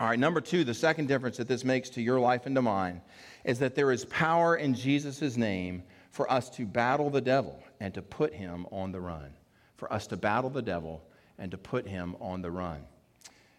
All 0.00 0.08
right, 0.08 0.18
number 0.18 0.40
two, 0.40 0.64
the 0.64 0.74
second 0.74 1.06
difference 1.06 1.36
that 1.36 1.48
this 1.48 1.64
makes 1.64 1.88
to 1.90 2.02
your 2.02 2.18
life 2.18 2.46
and 2.46 2.56
to 2.56 2.62
mine 2.62 3.02
is 3.44 3.58
that 3.60 3.74
there 3.74 3.92
is 3.92 4.04
power 4.06 4.56
in 4.56 4.74
Jesus' 4.74 5.36
name 5.36 5.84
for 6.10 6.30
us 6.30 6.50
to 6.50 6.66
battle 6.66 7.10
the 7.10 7.20
devil 7.20 7.62
and 7.80 7.94
to 7.94 8.02
put 8.02 8.34
him 8.34 8.66
on 8.72 8.92
the 8.92 9.00
run. 9.00 9.32
For 9.76 9.92
us 9.92 10.06
to 10.08 10.16
battle 10.16 10.50
the 10.50 10.62
devil 10.62 11.02
and 11.38 11.50
to 11.50 11.58
put 11.58 11.86
him 11.86 12.16
on 12.20 12.42
the 12.42 12.50
run. 12.50 12.84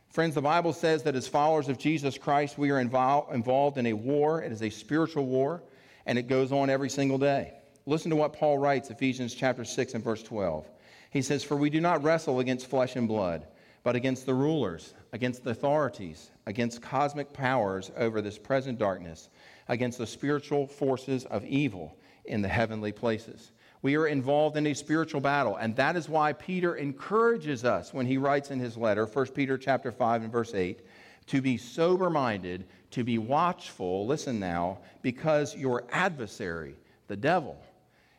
Friends, 0.10 0.36
the 0.36 0.41
Bible 0.41 0.74
says 0.74 1.03
that 1.03 1.15
as 1.15 1.27
followers 1.27 1.70
of 1.70 1.77
Jesus 1.79 2.17
Christ, 2.17 2.58
we 2.58 2.72
are 2.72 2.79
involved 2.79 3.77
in 3.77 3.86
a 3.88 3.93
war. 3.93 4.43
It 4.43 4.51
is 4.51 4.62
a 4.62 4.70
spiritual 4.70 5.25
war, 5.25 5.63
and 6.05 6.20
it 6.20 6.27
goes 6.27 6.51
on 6.51 6.70
every 6.70 6.89
single 6.89 7.17
day. 7.17 7.53
Listen 7.86 8.12
to 8.12 8.15
what 8.15 8.34
Paul 8.34 8.60
writes, 8.60 8.89
Ephesians 8.89 9.34
chapter 9.34 9.65
6 9.65 9.96
and 9.96 10.03
verse 10.03 10.22
12. 10.22 10.70
He 11.10 11.22
says, 11.22 11.43
For 11.43 11.58
we 11.58 11.70
do 11.70 11.82
not 11.82 12.03
wrestle 12.03 12.39
against 12.39 12.67
flesh 12.67 12.96
and 12.96 13.08
blood, 13.08 13.48
but 13.84 13.96
against 13.96 14.25
the 14.25 14.34
rulers, 14.34 14.94
against 15.12 15.44
the 15.44 15.52
authorities, 15.52 16.32
against 16.46 16.82
cosmic 16.82 17.34
powers 17.34 17.92
over 17.98 18.22
this 18.22 18.38
present 18.38 18.80
darkness, 18.80 19.30
against 19.68 19.98
the 19.98 20.08
spiritual 20.08 20.66
forces 20.66 21.25
of 21.25 21.46
evil 21.46 21.98
in 22.25 22.42
the 22.42 22.48
heavenly 22.48 22.92
places. 22.92 23.52
We 23.82 23.96
are 23.98 24.08
involved 24.08 24.56
in 24.56 24.68
a 24.68 24.74
spiritual 24.74 25.20
battle, 25.20 25.58
and 25.58 25.75
that 25.75 25.98
is 25.98 26.08
why 26.08 26.32
Peter 26.32 26.75
encourages 26.75 27.66
us 27.66 27.94
when 27.94 28.06
he 28.06 28.18
writes 28.18 28.50
in 28.50 28.60
his 28.60 28.78
letter, 28.78 29.06
1 29.06 29.25
Peter 29.28 29.58
chapter 29.58 29.92
5 29.92 30.24
and 30.24 30.32
verse 30.32 30.54
8, 30.54 30.82
to 31.28 31.42
be 31.42 31.58
sober-minded, 31.58 32.66
to 32.92 33.04
be 33.04 33.18
watchful, 33.18 34.08
listen 34.08 34.40
now, 34.40 34.80
because 35.02 35.56
your 35.58 35.84
adversary, 35.92 36.75
the 37.08 37.18
devil, 37.18 37.62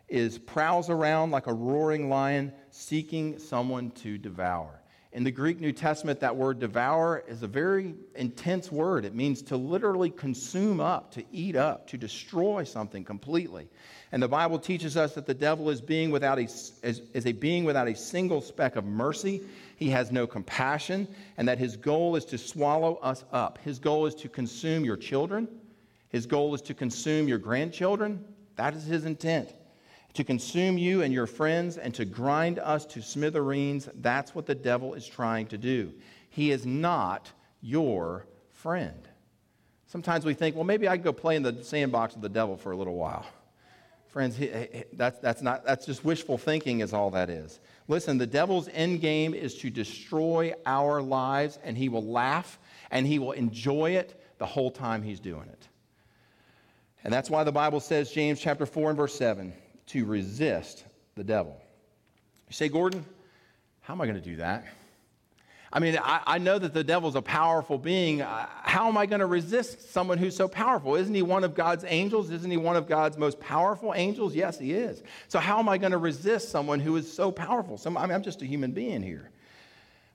is 0.09 0.39
prowls 0.39 0.91
around 0.91 1.31
like 1.31 1.47
a 1.47 1.53
roaring 1.53 2.11
lion 2.11 2.53
seeking 2.71 3.39
someone 3.39 3.91
to 3.93 4.19
devour. 4.19 4.83
In 5.15 5.23
the 5.23 5.31
Greek 5.31 5.61
New 5.61 5.71
Testament, 5.71 6.19
that 6.21 6.35
word 6.35 6.59
devour 6.59 7.23
is 7.29 7.45
a 7.45 7.47
very 7.47 7.95
intense 8.17 8.73
word. 8.73 9.05
It 9.05 9.15
means 9.15 9.43
to 9.43 9.57
literally 9.57 10.11
consume 10.11 10.81
up, 10.81 11.13
to 11.13 11.23
eat 11.31 11.55
up, 11.55 11.87
to 11.91 11.97
destroy 11.97 12.65
something 12.65 13.05
completely. 13.05 13.69
And 14.11 14.21
the 14.21 14.27
Bible 14.27 14.59
teaches 14.59 14.97
us 14.97 15.15
that 15.15 15.25
the 15.25 15.33
devil 15.33 15.71
is, 15.71 15.81
being 15.81 16.11
without 16.11 16.41
a, 16.41 16.43
is, 16.43 16.73
is 16.83 17.27
a 17.27 17.33
being 17.33 17.63
without 17.63 17.87
a 17.87 17.95
single 17.95 18.41
speck 18.41 18.75
of 18.75 18.85
mercy. 18.85 19.43
He 19.77 19.89
has 19.91 20.11
no 20.11 20.27
compassion, 20.27 21.07
and 21.37 21.47
that 21.47 21.59
his 21.59 21.77
goal 21.77 22.17
is 22.17 22.25
to 22.27 22.37
swallow 22.37 22.97
us 22.97 23.25
up. 23.31 23.59
His 23.59 23.79
goal 23.79 24.07
is 24.07 24.17
to 24.17 24.29
consume 24.29 24.85
your 24.85 24.97
children, 24.97 25.47
his 26.09 26.27
goal 26.27 26.55
is 26.57 26.63
to 26.63 26.75
consume 26.75 27.29
your 27.29 27.39
grandchildren. 27.39 28.25
That 28.57 28.75
is 28.75 28.85
his 28.85 29.05
intent 29.05 29.55
to 30.15 30.25
consume 30.25 30.79
you 30.79 31.03
and 31.03 31.13
your 31.13 31.27
friends 31.27 31.77
and 31.77 31.95
to 31.95 32.05
grind 32.05 32.59
us 32.59 32.87
to 32.87 33.03
smithereens. 33.03 33.89
That's 33.97 34.35
what 34.35 34.47
the 34.47 34.55
devil 34.55 34.95
is 34.95 35.07
trying 35.07 35.47
to 35.49 35.59
do. 35.59 35.93
He 36.31 36.51
is 36.51 36.65
not 36.65 37.31
your 37.61 38.27
friend. 38.53 39.09
Sometimes 39.87 40.25
we 40.25 40.35
think, 40.35 40.57
well, 40.57 40.65
maybe 40.65 40.89
I 40.89 40.97
can 40.97 41.05
go 41.05 41.13
play 41.13 41.37
in 41.37 41.43
the 41.43 41.63
sandbox 41.63 42.17
of 42.17 42.23
the 42.23 42.29
devil 42.29 42.57
for 42.57 42.73
a 42.73 42.77
little 42.77 42.97
while. 42.97 43.27
Friends, 44.09 44.39
that's, 44.93 45.19
that's, 45.19 45.43
not, 45.43 45.65
that's 45.65 45.87
just 45.87 46.05
wishful 46.05 46.39
thinking, 46.39 46.81
is 46.81 46.93
all 46.93 47.11
that 47.11 47.29
is. 47.29 47.59
Listen, 47.89 48.17
the 48.17 48.27
devil's 48.27 48.69
end 48.73 49.01
game 49.01 49.35
is 49.35 49.57
to 49.57 49.71
destroy 49.71 50.53
our 50.67 51.03
lives, 51.03 51.59
and 51.65 51.77
he 51.77 51.89
will 51.89 52.05
laugh 52.05 52.59
and 52.93 53.07
he 53.07 53.19
will 53.19 53.33
enjoy 53.33 53.93
it 53.93 54.21
the 54.39 54.47
whole 54.47 54.71
time 54.71 55.03
he's 55.03 55.19
doing 55.19 55.49
it. 55.49 55.69
And 57.03 57.13
that's 57.13 57.29
why 57.29 57.45
the 57.45 57.53
Bible 57.53 57.81
says, 57.81 58.11
James 58.11 58.41
chapter 58.41 58.67
4 58.67 58.91
and 58.91 58.97
verse 58.97 59.15
7, 59.17 59.53
to 59.87 60.05
resist 60.05 60.85
the 61.15 61.25
devil. 61.25 61.61
You 62.49 62.55
say, 62.55 62.69
Gordon, 62.69 63.05
how 63.81 63.95
am 63.95 64.01
I 64.01 64.07
going 64.07 64.21
to 64.21 64.29
do 64.29 64.37
that? 64.37 64.65
I 65.73 65.81
mean, 65.81 65.99
I, 66.01 66.21
I, 66.25 66.39
know 66.39 66.57
that 66.57 66.73
the 66.73 66.85
devil's 66.85 67.17
a 67.17 67.23
powerful 67.23 67.79
being. 67.79 68.23
Uh, 68.23 68.47
how 68.63 68.87
am 68.87 68.97
I 68.97 69.07
going 69.07 69.19
to 69.19 69.27
resist 69.27 69.93
someone 69.93 70.19
who's 70.19 70.37
so 70.37 70.47
powerful? 70.47 70.95
Isn't 70.95 71.15
he 71.15 71.23
one 71.23 71.43
of 71.43 71.57
God's 71.57 71.85
angels? 71.89 72.31
Isn't 72.31 72.51
he 72.51 72.57
one 72.57 72.77
of 72.77 72.87
God's 72.87 73.19
most 73.19 73.41
powerful 73.41 73.93
angels? 73.97 74.37
Yes, 74.37 74.57
he 74.57 74.73
is. 74.73 75.03
So, 75.27 75.41
how 75.41 75.59
am 75.59 75.69
I 75.69 75.77
going 75.77 75.91
to 75.91 75.99
resist 75.99 76.51
someone 76.51 76.79
who 76.79 76.95
is 76.95 77.13
so 77.13 77.33
powerful? 77.33 77.81
I 77.85 78.07
mean, 78.07 78.15
I'm 78.15 78.23
just 78.23 78.41
a 78.41 78.47
human 78.47 78.71
being 78.71 79.03
here. 79.03 79.31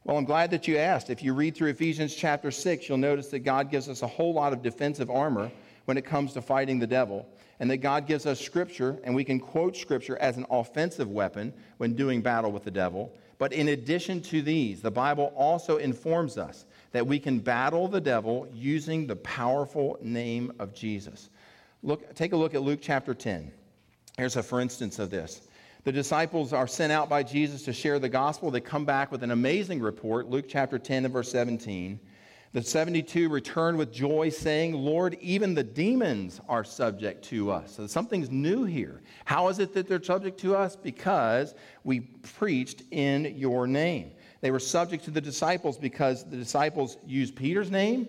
Well, 0.05 0.17
I'm 0.17 0.23
glad 0.23 0.49
that 0.51 0.65
you 0.65 0.77
asked. 0.77 1.09
If 1.09 1.21
you 1.21 1.33
read 1.33 1.55
through 1.55 1.71
Ephesians 1.71 2.15
chapter 2.15 2.51
6, 2.51 2.87
you'll 2.87 2.97
notice 2.97 3.27
that 3.27 3.39
God 3.39 3.69
gives 3.69 3.89
us 3.89 4.01
a 4.01 4.07
whole 4.07 4.33
lot 4.33 4.53
of 4.53 4.63
defensive 4.63 5.09
armor 5.09 5.51
when 5.85 5.97
it 5.97 6.05
comes 6.05 6.31
to 6.33 6.41
fighting 6.41 6.79
the 6.79 6.87
devil 6.87 7.27
and 7.59 7.69
that 7.69 7.77
God 7.77 8.07
gives 8.07 8.25
us 8.25 8.39
Scripture, 8.39 8.97
and 9.03 9.13
we 9.13 9.23
can 9.23 9.39
quote 9.39 9.75
Scripture 9.75 10.17
as 10.17 10.37
an 10.37 10.45
offensive 10.49 11.09
weapon 11.09 11.53
when 11.77 11.93
doing 11.93 12.21
battle 12.21 12.51
with 12.51 12.63
the 12.63 12.71
devil. 12.71 13.13
But 13.37 13.53
in 13.53 13.69
addition 13.69 14.21
to 14.23 14.41
these, 14.41 14.81
the 14.81 14.91
Bible 14.91 15.33
also 15.35 15.77
informs 15.77 16.37
us 16.37 16.65
that 16.91 17.05
we 17.05 17.19
can 17.19 17.39
battle 17.39 17.87
the 17.87 18.01
devil 18.01 18.47
using 18.53 19.07
the 19.07 19.15
powerful 19.17 19.97
name 20.01 20.51
of 20.59 20.73
Jesus. 20.73 21.29
Look, 21.83 22.13
take 22.15 22.33
a 22.33 22.37
look 22.37 22.53
at 22.53 22.61
Luke 22.61 22.79
chapter 22.81 23.13
10. 23.13 23.51
Here's 24.17 24.35
a 24.35 24.43
for 24.43 24.59
instance 24.59 24.99
of 24.99 25.09
this. 25.09 25.41
The 25.85 25.91
disciples 25.93 26.51
are 26.51 26.67
sent 26.67 26.91
out 26.91 27.07
by 27.07 27.23
Jesus 27.23 27.63
to 27.63 27.73
share 27.73 27.99
the 27.99 28.09
gospel. 28.09 28.51
They 28.51 28.59
come 28.59 28.83
back 28.83 29.11
with 29.11 29.23
an 29.23 29.31
amazing 29.31 29.79
report, 29.79 30.29
Luke 30.29 30.45
chapter 30.49 30.77
10 30.77 31.05
and 31.05 31.13
verse 31.13 31.31
17. 31.31 31.99
The 32.51 32.63
72 32.63 33.29
returned 33.29 33.77
with 33.77 33.93
joy, 33.93 34.29
saying, 34.29 34.73
Lord, 34.73 35.15
even 35.21 35.53
the 35.53 35.63
demons 35.63 36.41
are 36.49 36.63
subject 36.63 37.23
to 37.25 37.51
us. 37.51 37.75
So 37.75 37.85
something's 37.85 38.31
new 38.31 38.63
here. 38.63 39.01
How 39.25 39.49
is 39.49 39.59
it 39.59 39.71
that 39.75 39.87
they're 39.87 40.01
subject 40.01 40.39
to 40.39 40.55
us? 40.55 40.75
Because 40.75 41.53
we 41.83 41.99
preached 41.99 42.81
in 42.89 43.35
your 43.37 43.67
name. 43.67 44.11
They 44.41 44.49
were 44.49 44.59
subject 44.59 45.03
to 45.05 45.11
the 45.11 45.21
disciples 45.21 45.77
because 45.77 46.23
the 46.23 46.37
disciples 46.37 46.97
used 47.05 47.35
Peter's 47.35 47.69
name? 47.69 48.07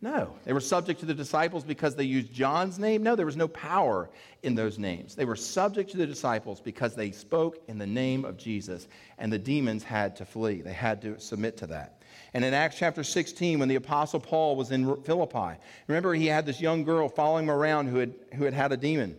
No. 0.00 0.34
They 0.44 0.54
were 0.54 0.60
subject 0.60 0.98
to 1.00 1.06
the 1.06 1.14
disciples 1.14 1.62
because 1.62 1.94
they 1.94 2.04
used 2.04 2.32
John's 2.32 2.78
name? 2.78 3.02
No, 3.02 3.14
there 3.14 3.26
was 3.26 3.36
no 3.36 3.48
power 3.48 4.10
in 4.42 4.54
those 4.54 4.78
names. 4.78 5.14
They 5.14 5.26
were 5.26 5.36
subject 5.36 5.90
to 5.90 5.96
the 5.98 6.06
disciples 6.06 6.60
because 6.60 6.94
they 6.94 7.12
spoke 7.12 7.62
in 7.68 7.78
the 7.78 7.86
name 7.86 8.24
of 8.24 8.38
Jesus, 8.38 8.88
and 9.18 9.32
the 9.32 9.38
demons 9.38 9.84
had 9.84 10.16
to 10.16 10.24
flee. 10.24 10.62
They 10.62 10.72
had 10.72 11.02
to 11.02 11.20
submit 11.20 11.56
to 11.58 11.66
that. 11.68 12.01
And 12.34 12.44
in 12.44 12.54
Acts 12.54 12.76
chapter 12.78 13.04
16, 13.04 13.58
when 13.58 13.68
the 13.68 13.74
Apostle 13.74 14.20
Paul 14.20 14.56
was 14.56 14.70
in 14.70 15.02
Philippi, 15.02 15.58
remember 15.86 16.14
he 16.14 16.26
had 16.26 16.46
this 16.46 16.60
young 16.60 16.82
girl 16.82 17.08
following 17.08 17.44
him 17.44 17.50
around 17.50 17.88
who 17.88 17.98
had, 17.98 18.14
who 18.34 18.44
had 18.44 18.54
had 18.54 18.72
a 18.72 18.76
demon. 18.76 19.16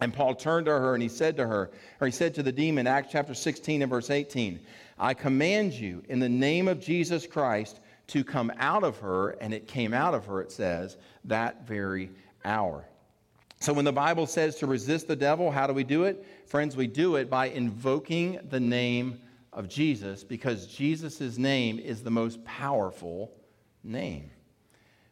And 0.00 0.12
Paul 0.12 0.34
turned 0.34 0.66
to 0.66 0.72
her 0.72 0.94
and 0.94 1.02
he 1.02 1.08
said 1.08 1.36
to 1.36 1.46
her, 1.46 1.70
or 2.00 2.06
he 2.06 2.12
said 2.12 2.34
to 2.34 2.42
the 2.42 2.52
demon, 2.52 2.86
Acts 2.86 3.12
chapter 3.12 3.34
16 3.34 3.82
and 3.82 3.90
verse 3.90 4.10
18, 4.10 4.60
I 4.98 5.14
command 5.14 5.74
you 5.74 6.02
in 6.08 6.18
the 6.18 6.28
name 6.28 6.68
of 6.68 6.80
Jesus 6.80 7.26
Christ 7.26 7.80
to 8.08 8.24
come 8.24 8.52
out 8.58 8.84
of 8.84 8.98
her. 8.98 9.30
And 9.40 9.52
it 9.52 9.66
came 9.66 9.92
out 9.92 10.14
of 10.14 10.26
her, 10.26 10.40
it 10.40 10.52
says, 10.52 10.96
that 11.24 11.66
very 11.66 12.10
hour. 12.44 12.84
So 13.60 13.72
when 13.72 13.84
the 13.84 13.92
Bible 13.92 14.26
says 14.26 14.56
to 14.56 14.66
resist 14.66 15.08
the 15.08 15.16
devil, 15.16 15.50
how 15.50 15.66
do 15.66 15.72
we 15.72 15.84
do 15.84 16.04
it? 16.04 16.24
Friends, 16.46 16.76
we 16.76 16.86
do 16.86 17.16
it 17.16 17.28
by 17.30 17.48
invoking 17.48 18.38
the 18.50 18.60
name 18.60 19.20
of 19.56 19.68
Jesus 19.68 20.22
because 20.22 20.66
Jesus' 20.66 21.38
name 21.38 21.80
is 21.80 22.02
the 22.02 22.10
most 22.10 22.44
powerful 22.44 23.32
name. 23.82 24.30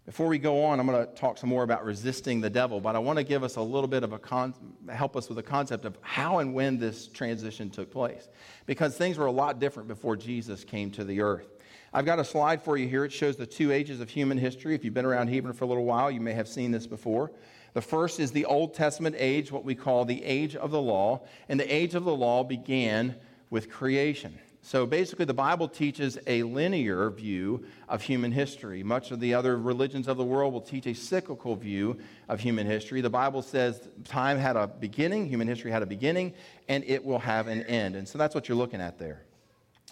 Before 0.05 0.29
we 0.29 0.39
go 0.39 0.65
on, 0.65 0.79
I'm 0.79 0.87
going 0.87 1.05
to 1.05 1.11
talk 1.15 1.39
some 1.39 1.49
more 1.49 1.63
about 1.63 1.83
resisting 1.83 2.43
the 2.43 2.51
devil, 2.51 2.79
but 2.79 2.95
I 2.95 2.99
want 2.99 3.19
to 3.19 3.25
give 3.25 3.43
us 3.43 3.57
a 3.57 3.63
little 3.63 3.89
bit 3.89 4.03
of 4.03 4.13
a 4.13 4.19
con- 4.19 4.55
help 4.93 5.17
us 5.17 5.31
with 5.31 5.39
a 5.39 5.43
concept 5.43 5.87
of 5.87 5.97
how 6.03 6.41
and 6.41 6.53
when 6.53 6.79
this 6.79 7.09
transition 7.09 7.71
took 7.71 7.91
place. 7.91 8.29
Because 8.67 8.99
things 8.99 9.17
were 9.17 9.25
a 9.25 9.33
lot 9.33 9.61
different 9.61 9.89
before 9.89 10.15
Jesus 10.15 10.63
came 10.63 10.91
to 10.91 11.05
the 11.05 11.23
earth. 11.23 11.49
I've 11.95 12.05
got 12.05 12.19
a 12.19 12.25
slide 12.25 12.61
for 12.63 12.77
you 12.77 12.87
here. 12.87 13.07
It 13.07 13.13
shows 13.13 13.37
the 13.37 13.47
two 13.47 13.73
ages 13.73 14.01
of 14.01 14.11
human 14.11 14.37
history. 14.37 14.75
If 14.75 14.85
you've 14.85 14.93
been 14.93 15.07
around 15.07 15.29
Hebron 15.29 15.55
for 15.55 15.65
a 15.65 15.69
little 15.69 15.87
while, 15.87 16.11
you 16.11 16.21
may 16.21 16.35
have 16.35 16.49
seen 16.49 16.71
this 16.71 16.87
before. 16.87 17.33
The 17.73 17.81
first 17.81 18.21
is 18.21 18.31
the 18.31 18.45
Old 18.45 18.75
Testament 18.75 19.17
age, 19.19 19.51
what 19.51 19.65
we 19.65 19.75
call 19.75 20.05
the 20.05 20.23
age 20.23 20.55
of 20.55 20.71
the 20.71 20.83
law. 20.83 21.23
And 21.49 21.59
the 21.59 21.75
age 21.75 21.95
of 21.95 22.05
the 22.05 22.15
law 22.15 22.45
began 22.45 23.15
with 23.51 23.71
creation. 23.71 24.39
So 24.65 24.87
basically, 24.87 25.27
the 25.27 25.35
Bible 25.35 25.69
teaches 25.69 26.19
a 26.27 26.43
linear 26.43 27.11
view 27.11 27.67
of 27.87 28.01
human 28.01 28.33
history. 28.33 28.83
Much 28.83 29.11
of 29.11 29.21
the 29.21 29.35
other 29.35 29.59
religions 29.59 30.09
of 30.09 30.17
the 30.17 30.25
world 30.25 30.55
will 30.55 30.63
teach 30.63 30.87
a 30.87 30.95
cyclical 30.95 31.55
view 31.55 31.99
of 32.31 32.41
human 32.41 32.67
history. 32.67 33.03
The 33.03 33.11
Bible 33.11 33.43
says 33.43 33.87
time 34.05 34.39
had 34.39 34.57
a 34.57 34.67
beginning, 34.67 35.29
human 35.29 35.49
history 35.49 35.71
had 35.71 35.83
a 35.83 35.87
beginning, 35.87 36.33
and 36.67 36.83
it 36.85 37.05
will 37.05 37.19
have 37.19 37.47
an 37.47 37.63
end. 37.65 37.95
And 37.95 38.09
so 38.09 38.17
that's 38.17 38.35
what 38.35 38.49
you're 38.49 38.57
looking 38.57 38.81
at 38.81 38.99
there. 38.99 39.21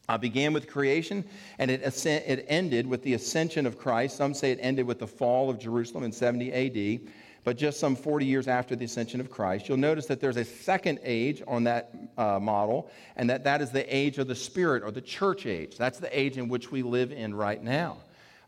I 0.08 0.16
began 0.16 0.54
with 0.54 0.68
creation, 0.68 1.24
and 1.58 1.70
it, 1.70 1.82
it 2.06 2.46
ended 2.48 2.86
with 2.86 3.02
the 3.02 3.12
ascension 3.12 3.66
of 3.66 3.78
Christ. 3.78 4.16
Some 4.16 4.32
say 4.32 4.52
it 4.52 4.58
ended 4.62 4.86
with 4.86 4.98
the 4.98 5.06
fall 5.06 5.50
of 5.50 5.58
Jerusalem 5.58 6.02
in 6.02 6.12
70 6.12 6.50
AD 6.50 7.12
but 7.44 7.56
just 7.56 7.80
some 7.80 7.96
40 7.96 8.24
years 8.24 8.46
after 8.46 8.76
the 8.76 8.84
ascension 8.84 9.20
of 9.20 9.30
Christ. 9.30 9.68
You'll 9.68 9.78
notice 9.78 10.06
that 10.06 10.20
there's 10.20 10.36
a 10.36 10.44
second 10.44 11.00
age 11.02 11.42
on 11.46 11.64
that 11.64 11.92
uh, 12.16 12.38
model, 12.38 12.90
and 13.16 13.28
that 13.30 13.44
that 13.44 13.60
is 13.60 13.70
the 13.70 13.94
age 13.94 14.18
of 14.18 14.28
the 14.28 14.34
Spirit 14.34 14.82
or 14.82 14.90
the 14.90 15.00
church 15.00 15.46
age. 15.46 15.76
That's 15.76 15.98
the 15.98 16.18
age 16.18 16.38
in 16.38 16.48
which 16.48 16.70
we 16.70 16.82
live 16.82 17.10
in 17.10 17.34
right 17.34 17.62
now. 17.62 17.98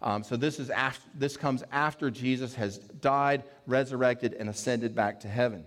Um, 0.00 0.22
so 0.22 0.36
this, 0.36 0.60
is 0.60 0.70
after, 0.70 1.08
this 1.14 1.36
comes 1.36 1.64
after 1.72 2.10
Jesus 2.10 2.54
has 2.54 2.78
died, 2.78 3.42
resurrected, 3.66 4.34
and 4.34 4.48
ascended 4.48 4.94
back 4.94 5.20
to 5.20 5.28
heaven. 5.28 5.64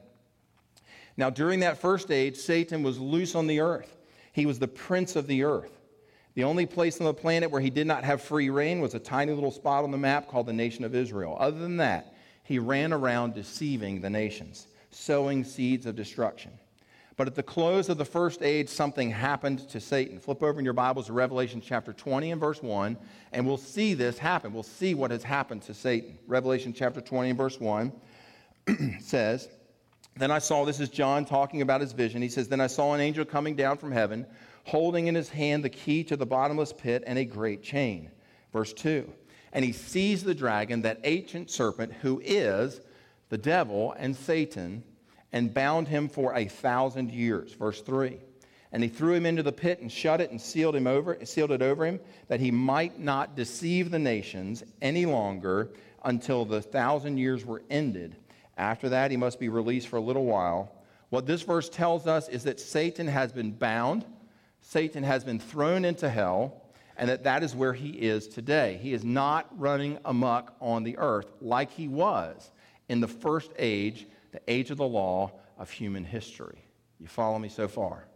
Now, 1.17 1.31
during 1.31 1.61
that 1.61 1.79
first 1.79 2.11
age, 2.11 2.37
Satan 2.37 2.83
was 2.83 2.99
loose 2.99 3.33
on 3.33 3.47
the 3.47 3.59
earth. 3.61 3.97
He 4.31 4.45
was 4.45 4.59
the 4.59 4.67
prince 4.67 5.15
of 5.15 5.25
the 5.25 5.43
earth. 5.43 5.71
The 6.35 6.43
only 6.43 6.67
place 6.67 6.99
on 6.99 7.07
the 7.07 7.15
planet 7.15 7.49
where 7.49 7.59
he 7.59 7.71
did 7.71 7.87
not 7.87 8.03
have 8.03 8.21
free 8.21 8.51
reign 8.51 8.79
was 8.79 8.93
a 8.93 8.99
tiny 8.99 9.33
little 9.33 9.49
spot 9.49 9.83
on 9.83 9.89
the 9.89 9.97
map 9.97 10.27
called 10.27 10.45
the 10.45 10.53
nation 10.53 10.85
of 10.85 10.93
Israel. 10.93 11.35
Other 11.39 11.57
than 11.57 11.77
that, 11.77 12.13
he 12.47 12.59
ran 12.59 12.93
around 12.93 13.33
deceiving 13.33 13.99
the 13.99 14.09
nations, 14.09 14.67
sowing 14.89 15.43
seeds 15.43 15.85
of 15.85 15.97
destruction. 15.97 16.49
But 17.17 17.27
at 17.27 17.35
the 17.35 17.43
close 17.43 17.89
of 17.89 17.97
the 17.97 18.05
first 18.05 18.41
age, 18.41 18.69
something 18.69 19.11
happened 19.11 19.67
to 19.67 19.81
Satan. 19.81 20.17
Flip 20.17 20.41
over 20.41 20.57
in 20.57 20.63
your 20.63 20.73
Bibles 20.73 21.07
to 21.07 21.13
Revelation 21.13 21.59
chapter 21.59 21.91
20 21.91 22.31
and 22.31 22.39
verse 22.39 22.63
1, 22.63 22.95
and 23.33 23.45
we'll 23.45 23.57
see 23.57 23.93
this 23.95 24.17
happen. 24.17 24.53
We'll 24.53 24.63
see 24.63 24.93
what 24.93 25.11
has 25.11 25.23
happened 25.23 25.63
to 25.63 25.73
Satan. 25.73 26.17
Revelation 26.25 26.71
chapter 26.71 27.01
20 27.01 27.31
and 27.31 27.37
verse 27.37 27.59
1 27.59 27.91
says, 29.01 29.49
Then 30.15 30.31
I 30.31 30.39
saw, 30.39 30.63
this 30.63 30.79
is 30.79 30.87
John 30.87 31.25
talking 31.25 31.61
about 31.61 31.81
his 31.81 31.91
vision. 31.91 32.21
He 32.21 32.29
says, 32.29 32.47
Then 32.47 32.61
I 32.61 32.67
saw 32.67 32.93
an 32.93 33.01
angel 33.01 33.25
coming 33.25 33.57
down 33.57 33.77
from 33.77 33.91
heaven, 33.91 34.25
holding 34.63 35.07
in 35.07 35.15
his 35.15 35.27
hand 35.27 35.65
the 35.65 35.69
key 35.69 36.01
to 36.05 36.15
the 36.15 36.25
bottomless 36.25 36.71
pit 36.71 37.03
and 37.07 37.19
a 37.19 37.25
great 37.25 37.61
chain. 37.61 38.09
Verse 38.53 38.71
2 38.71 39.11
and 39.53 39.63
he 39.63 39.71
seized 39.71 40.25
the 40.25 40.35
dragon, 40.35 40.81
that 40.81 40.99
ancient 41.03 41.49
serpent, 41.49 41.93
who 42.01 42.21
is 42.23 42.81
the 43.29 43.37
devil 43.37 43.93
and 43.97 44.15
Satan, 44.15 44.83
and 45.31 45.53
bound 45.53 45.87
him 45.87 46.07
for 46.09 46.35
a 46.35 46.45
thousand 46.45 47.11
years. 47.11 47.53
Verse 47.53 47.81
3. 47.81 48.17
And 48.71 48.83
he 48.83 48.89
threw 48.89 49.13
him 49.13 49.25
into 49.25 49.43
the 49.43 49.51
pit 49.51 49.79
and 49.79 49.91
shut 49.91 50.21
it 50.21 50.31
and 50.31 50.41
sealed 50.41 50.75
him 50.75 50.87
over, 50.87 51.17
sealed 51.25 51.51
it 51.51 51.61
over 51.61 51.85
him, 51.85 51.99
that 52.27 52.39
he 52.39 52.51
might 52.51 52.99
not 52.99 53.35
deceive 53.35 53.91
the 53.91 53.99
nations 53.99 54.63
any 54.81 55.05
longer 55.05 55.71
until 56.03 56.45
the 56.45 56.61
thousand 56.61 57.17
years 57.17 57.45
were 57.45 57.63
ended. 57.69 58.15
After 58.57 58.89
that, 58.89 59.11
he 59.11 59.17
must 59.17 59.39
be 59.39 59.49
released 59.49 59.87
for 59.87 59.97
a 59.97 60.01
little 60.01 60.25
while. 60.25 60.71
What 61.09 61.25
this 61.25 61.43
verse 61.43 61.69
tells 61.69 62.07
us 62.07 62.27
is 62.27 62.43
that 62.43 62.59
Satan 62.59 63.07
has 63.07 63.31
been 63.31 63.51
bound, 63.51 64.05
Satan 64.61 65.03
has 65.03 65.23
been 65.23 65.39
thrown 65.39 65.85
into 65.85 66.09
hell, 66.09 66.61
and 66.97 67.09
that 67.09 67.23
that 67.23 67.43
is 67.43 67.55
where 67.55 67.73
he 67.73 67.89
is 67.89 68.27
today. 68.27 68.79
He 68.81 68.93
is 68.93 69.05
not 69.05 69.47
running 69.57 69.99
amuck 70.05 70.55
on 70.59 70.83
the 70.83 70.97
earth 70.97 71.31
like 71.39 71.71
he 71.71 71.87
was 71.87 72.51
in 72.89 72.99
the 72.99 73.07
first 73.07 73.51
age, 73.57 74.07
the 74.31 74.41
age 74.47 74.71
of 74.71 74.77
the 74.77 74.87
law 74.87 75.31
of 75.57 75.69
human 75.69 76.03
history. 76.03 76.63
You 76.99 77.07
follow 77.07 77.37
me 77.37 77.49
so 77.49 77.67
far? 77.67 78.07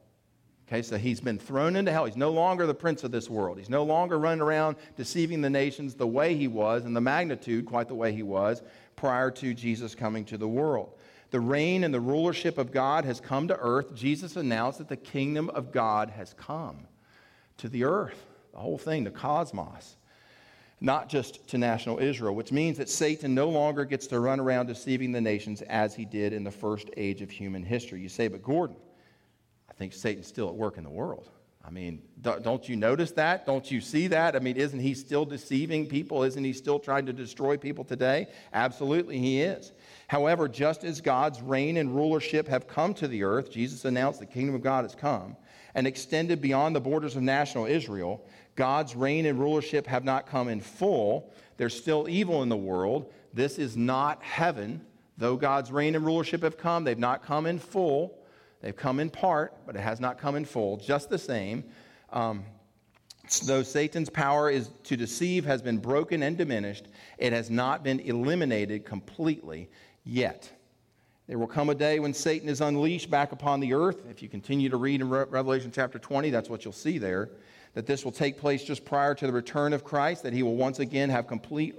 Okay, 0.67 0.81
so 0.81 0.97
he's 0.97 1.19
been 1.19 1.37
thrown 1.37 1.75
into 1.75 1.91
hell. 1.91 2.05
He's 2.05 2.15
no 2.15 2.31
longer 2.31 2.65
the 2.65 2.73
prince 2.73 3.03
of 3.03 3.11
this 3.11 3.29
world. 3.29 3.57
He's 3.57 3.69
no 3.69 3.83
longer 3.83 4.17
running 4.17 4.41
around 4.41 4.77
deceiving 4.95 5.41
the 5.41 5.49
nations 5.49 5.93
the 5.93 6.07
way 6.07 6.35
he 6.35 6.47
was 6.47 6.85
and 6.85 6.95
the 6.95 7.01
magnitude, 7.01 7.65
quite 7.65 7.87
the 7.87 7.95
way 7.95 8.13
he 8.13 8.23
was, 8.23 8.63
prior 8.95 9.29
to 9.31 9.53
Jesus 9.53 9.93
coming 9.93 10.23
to 10.25 10.37
the 10.37 10.47
world. 10.47 10.93
The 11.31 11.41
reign 11.41 11.83
and 11.83 11.93
the 11.93 11.99
rulership 11.99 12.57
of 12.57 12.71
God 12.71 13.05
has 13.05 13.19
come 13.19 13.49
to 13.49 13.57
earth. 13.57 13.93
Jesus 13.93 14.37
announced 14.37 14.79
that 14.79 14.87
the 14.87 14.97
kingdom 14.97 15.49
of 15.49 15.71
God 15.71 16.09
has 16.09 16.33
come 16.33 16.87
to 17.57 17.67
the 17.69 17.83
earth 17.83 18.30
the 18.51 18.59
whole 18.59 18.77
thing, 18.77 19.03
the 19.03 19.11
cosmos, 19.11 19.95
not 20.79 21.09
just 21.09 21.47
to 21.47 21.57
national 21.57 21.99
Israel, 21.99 22.35
which 22.35 22.51
means 22.51 22.77
that 22.77 22.89
Satan 22.89 23.35
no 23.35 23.49
longer 23.49 23.85
gets 23.85 24.07
to 24.07 24.19
run 24.19 24.39
around 24.39 24.65
deceiving 24.65 25.11
the 25.11 25.21
nations 25.21 25.61
as 25.63 25.93
he 25.93 26.05
did 26.05 26.33
in 26.33 26.43
the 26.43 26.51
first 26.51 26.89
age 26.97 27.21
of 27.21 27.29
human 27.29 27.63
history. 27.63 28.01
You 28.01 28.09
say, 28.09 28.27
but 28.27 28.41
Gordon, 28.41 28.77
I 29.69 29.73
think 29.73 29.93
Satan's 29.93 30.27
still 30.27 30.49
at 30.49 30.55
work 30.55 30.77
in 30.77 30.83
the 30.83 30.89
world. 30.89 31.29
I 31.63 31.69
mean, 31.69 32.01
don't 32.19 32.67
you 32.67 32.75
notice 32.75 33.11
that? 33.11 33.45
Don't 33.45 33.69
you 33.69 33.81
see 33.81 34.07
that? 34.07 34.35
I 34.35 34.39
mean, 34.39 34.57
isn't 34.57 34.79
he 34.79 34.95
still 34.95 35.25
deceiving 35.25 35.85
people? 35.85 36.23
Isn't 36.23 36.43
he 36.43 36.53
still 36.53 36.79
trying 36.79 37.05
to 37.05 37.13
destroy 37.13 37.55
people 37.55 37.83
today? 37.83 38.29
Absolutely, 38.51 39.19
he 39.19 39.41
is. 39.41 39.71
However, 40.07 40.47
just 40.47 40.83
as 40.83 41.01
God's 41.01 41.39
reign 41.39 41.77
and 41.77 41.95
rulership 41.95 42.47
have 42.47 42.67
come 42.67 42.95
to 42.95 43.07
the 43.07 43.23
earth, 43.23 43.51
Jesus 43.51 43.85
announced 43.85 44.19
the 44.19 44.25
kingdom 44.25 44.55
of 44.55 44.63
God 44.63 44.85
has 44.85 44.95
come 44.95 45.37
and 45.75 45.85
extended 45.85 46.41
beyond 46.41 46.75
the 46.75 46.81
borders 46.81 47.15
of 47.15 47.21
national 47.21 47.67
Israel, 47.67 48.25
God's 48.55 48.95
reign 48.95 49.25
and 49.25 49.39
rulership 49.39 49.87
have 49.87 50.03
not 50.03 50.27
come 50.27 50.49
in 50.49 50.61
full. 50.61 51.31
There's 51.57 51.75
still 51.75 52.07
evil 52.09 52.43
in 52.43 52.49
the 52.49 52.57
world. 52.57 53.11
This 53.33 53.57
is 53.57 53.77
not 53.77 54.21
heaven. 54.23 54.81
Though 55.17 55.37
God's 55.37 55.71
reign 55.71 55.95
and 55.95 56.05
rulership 56.05 56.43
have 56.43 56.57
come, 56.57 56.83
they've 56.83 56.97
not 56.97 57.23
come 57.23 57.45
in 57.45 57.59
full. 57.59 58.17
They've 58.61 58.75
come 58.75 58.99
in 58.99 59.09
part, 59.09 59.53
but 59.65 59.75
it 59.75 59.81
has 59.81 59.99
not 59.99 60.17
come 60.17 60.35
in 60.35 60.45
full. 60.45 60.77
Just 60.77 61.09
the 61.09 61.17
same. 61.17 61.63
Um, 62.11 62.43
though 63.45 63.63
Satan's 63.63 64.09
power 64.09 64.49
is 64.49 64.69
to 64.83 64.97
deceive 64.97 65.45
has 65.45 65.61
been 65.61 65.77
broken 65.77 66.23
and 66.23 66.37
diminished, 66.37 66.87
it 67.17 67.33
has 67.33 67.49
not 67.49 67.83
been 67.83 67.99
eliminated 68.01 68.85
completely 68.85 69.69
yet. 70.03 70.51
There 71.27 71.37
will 71.37 71.47
come 71.47 71.69
a 71.69 71.75
day 71.75 71.99
when 71.99 72.13
Satan 72.13 72.49
is 72.49 72.59
unleashed 72.59 73.09
back 73.09 73.31
upon 73.31 73.61
the 73.61 73.73
earth. 73.73 74.03
If 74.09 74.21
you 74.21 74.27
continue 74.27 74.69
to 74.69 74.77
read 74.77 75.01
in 75.01 75.09
Revelation 75.09 75.71
chapter 75.73 75.97
20, 75.97 76.29
that's 76.29 76.49
what 76.49 76.65
you'll 76.65 76.73
see 76.73 76.97
there 76.97 77.29
that 77.73 77.85
this 77.85 78.03
will 78.03 78.11
take 78.11 78.37
place 78.37 78.63
just 78.63 78.83
prior 78.83 79.15
to 79.15 79.25
the 79.25 79.33
return 79.33 79.73
of 79.73 79.83
Christ, 79.83 80.23
that 80.23 80.33
he 80.33 80.43
will 80.43 80.55
once 80.55 80.79
again 80.79 81.09
have 81.09 81.27
complete 81.27 81.75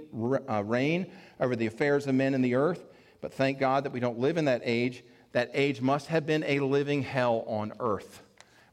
uh, 0.49 0.63
reign 0.63 1.07
over 1.39 1.55
the 1.55 1.67
affairs 1.67 2.07
of 2.07 2.15
men 2.15 2.33
in 2.33 2.41
the 2.41 2.55
earth. 2.55 2.85
But 3.21 3.33
thank 3.33 3.59
God 3.59 3.85
that 3.85 3.93
we 3.93 3.99
don't 3.99 4.19
live 4.19 4.37
in 4.37 4.45
that 4.45 4.61
age. 4.63 5.03
That 5.33 5.51
age 5.53 5.81
must 5.81 6.07
have 6.07 6.25
been 6.25 6.43
a 6.45 6.59
living 6.59 7.03
hell 7.03 7.43
on 7.47 7.73
earth 7.79 8.21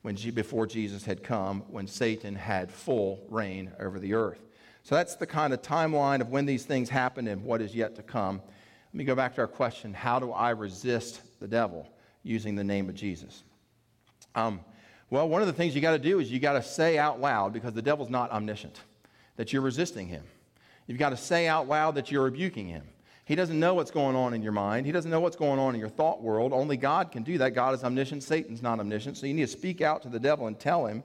when, 0.03 0.15
before 0.15 0.67
Jesus 0.67 1.05
had 1.05 1.23
come, 1.23 1.61
when 1.69 1.87
Satan 1.87 2.35
had 2.35 2.71
full 2.71 3.25
reign 3.29 3.73
over 3.79 3.99
the 3.99 4.15
earth. 4.15 4.43
So 4.83 4.95
that's 4.95 5.17
the 5.17 5.27
kind 5.27 5.53
of 5.53 5.61
timeline 5.63 6.21
of 6.21 6.31
when 6.31 6.47
these 6.47 6.65
things 6.65 6.89
happen 6.89 7.29
and 7.29 7.45
what 7.45 7.61
is 7.61 7.75
yet 7.75 7.97
to 7.97 8.03
come. 8.03 8.41
Let 8.93 8.95
me 8.95 9.05
go 9.05 9.15
back 9.15 9.35
to 9.35 9.43
our 9.43 9.47
question 9.47 9.93
how 9.93 10.19
do 10.19 10.33
I 10.33 10.51
resist 10.51 11.21
the 11.39 11.47
devil 11.47 11.89
using 12.23 12.55
the 12.55 12.65
name 12.65 12.89
of 12.89 12.95
Jesus? 12.95 13.45
Um, 14.35 14.61
well, 15.11 15.29
one 15.29 15.43
of 15.43 15.49
the 15.49 15.53
things 15.53 15.75
you 15.75 15.81
got 15.81 15.93
to 15.93 15.99
do 15.99 16.21
is 16.21 16.31
you 16.31 16.39
got 16.39 16.53
to 16.55 16.63
say 16.63 16.97
out 16.97 17.21
loud, 17.21 17.53
because 17.53 17.75
the 17.75 17.83
devil's 17.83 18.11
not 18.11 18.31
omniscient, 18.31 18.81
that 19.37 19.53
you're 19.53 19.63
resisting 19.63 20.07
him. 20.07 20.25
You've 20.87 20.99
got 20.99 21.11
to 21.11 21.17
say 21.17 21.47
out 21.47 21.69
loud 21.69 21.97
that 21.97 22.11
you're 22.11 22.25
rebuking 22.25 22.69
him. 22.69 22.85
He 23.25 23.37
doesn't 23.37 23.61
know 23.61 23.75
what's 23.75 23.93
going 23.93 24.17
on 24.17 24.35
in 24.35 24.43
your 24.43 24.53
mind. 24.53 24.87
He 24.87 24.93
doesn't 24.93 25.11
know 25.11 25.21
what's 25.21 25.37
going 25.37 25.61
on 25.61 25.75
in 25.75 25.81
your 25.81 25.89
thought 25.89 26.21
world. 26.21 26.53
Only 26.53 26.77
God 26.77 27.13
can 27.13 27.23
do 27.23 27.39
that. 27.39 27.55
God 27.55 27.75
is 27.75 27.85
omniscient. 27.85 28.25
Satan's 28.25 28.61
not 28.61 28.81
omniscient. 28.81 29.17
So 29.17 29.27
you 29.27 29.35
need 29.35 29.43
to 29.43 29.47
speak 29.47 29.81
out 29.81 30.03
to 30.03 30.09
the 30.09 30.19
devil 30.19 30.49
and 30.49 30.59
tell 30.59 30.87
him 30.87 31.05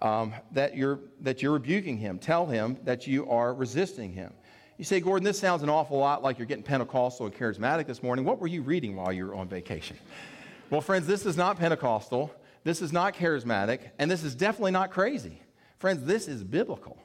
um, 0.00 0.34
that, 0.50 0.76
you're, 0.76 0.98
that 1.22 1.40
you're 1.40 1.52
rebuking 1.52 1.96
him. 1.96 2.18
Tell 2.18 2.44
him 2.44 2.76
that 2.84 3.06
you 3.06 3.26
are 3.30 3.54
resisting 3.54 4.12
him. 4.12 4.34
You 4.76 4.84
say, 4.84 5.00
Gordon, 5.00 5.24
this 5.24 5.38
sounds 5.38 5.62
an 5.62 5.70
awful 5.70 5.96
lot 5.98 6.22
like 6.22 6.38
you're 6.38 6.46
getting 6.46 6.64
Pentecostal 6.64 7.24
and 7.24 7.34
charismatic 7.34 7.86
this 7.86 8.02
morning. 8.02 8.26
What 8.26 8.38
were 8.38 8.48
you 8.48 8.62
reading 8.62 8.96
while 8.96 9.12
you 9.12 9.26
were 9.26 9.34
on 9.34 9.48
vacation? 9.48 9.96
Well, 10.68 10.80
friends, 10.80 11.06
this 11.06 11.24
is 11.24 11.36
not 11.36 11.58
Pentecostal. 11.58 12.34
This 12.64 12.82
is 12.82 12.92
not 12.92 13.14
charismatic, 13.14 13.90
and 13.98 14.10
this 14.10 14.22
is 14.22 14.34
definitely 14.34 14.70
not 14.70 14.90
crazy. 14.90 15.40
Friends, 15.78 16.04
this 16.04 16.28
is 16.28 16.44
biblical. 16.44 16.98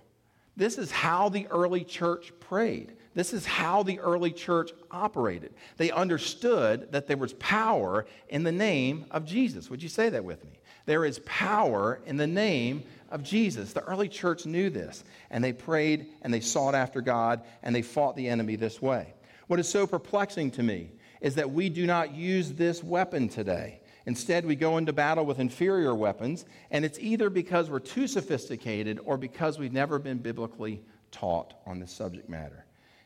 This 0.56 0.78
is 0.78 0.91
how 0.91 1.30
the 1.30 1.48
early 1.48 1.84
church 1.84 2.34
prayed. 2.39 2.93
This 3.13 3.34
is 3.34 3.46
how 3.46 3.84
the 3.84 4.00
early 4.00 4.32
church 4.32 4.72
operated. 4.91 5.54
They 5.78 5.91
understood 5.91 6.91
that 6.91 7.08
there 7.08 7.17
was 7.17 7.34
power 7.34 8.06
in 8.30 8.43
the 8.43 8.52
name 8.52 9.06
of 9.12 9.26
Jesus. 9.26 9.70
Would 9.70 9.82
you 9.82 9.89
say 9.89 10.10
that 10.10 10.24
with 10.24 10.43
me? 10.46 10.60
There 10.86 11.06
is 11.06 11.20
power 11.26 12.00
in 12.06 12.17
the 12.17 12.28
name 12.28 12.84
of 13.10 13.24
Jesus. 13.24 13.74
The 13.74 13.84
early 13.84 14.08
church 14.08 14.46
knew 14.46 14.70
this, 14.70 15.04
and 15.32 15.43
they 15.43 15.54
prayed 15.54 16.08
and 16.22 16.34
they 16.34 16.39
sought 16.39 16.76
after 16.76 17.02
God 17.02 17.41
and 17.63 17.76
they 17.76 17.82
fought 17.82 18.15
the 18.15 18.28
enemy 18.28 18.56
this 18.56 18.82
way. 18.82 19.13
What 19.48 19.60
is 19.60 19.67
so 19.67 19.88
perplexing 19.88 20.52
to 20.52 20.63
me 20.63 20.91
is 21.22 21.36
that 21.36 21.52
we 21.52 21.70
do 21.70 21.86
not 21.86 22.13
use 22.13 22.54
this 22.54 22.84
weapon 22.84 23.30
today. 23.30 23.80
Instead, 24.08 24.46
we 24.46 24.56
go 24.56 24.78
into 24.78 24.93
battle 24.93 25.26
with 25.26 25.38
inferior 25.38 25.93
weapons, 25.93 26.46
and 26.72 26.86
it's 26.86 26.98
either 26.98 27.30
because 27.30 27.70
we're 27.70 27.78
too 27.78 28.08
sophisticated 28.08 29.02
or 29.04 29.17
because 29.17 29.60
we've 29.60 29.74
never 29.74 30.00
been 30.00 30.17
biblically 30.17 30.82
taught 31.12 31.54
on 31.65 31.78
this 31.78 31.91
subject 31.91 32.30
matter. 32.30 32.63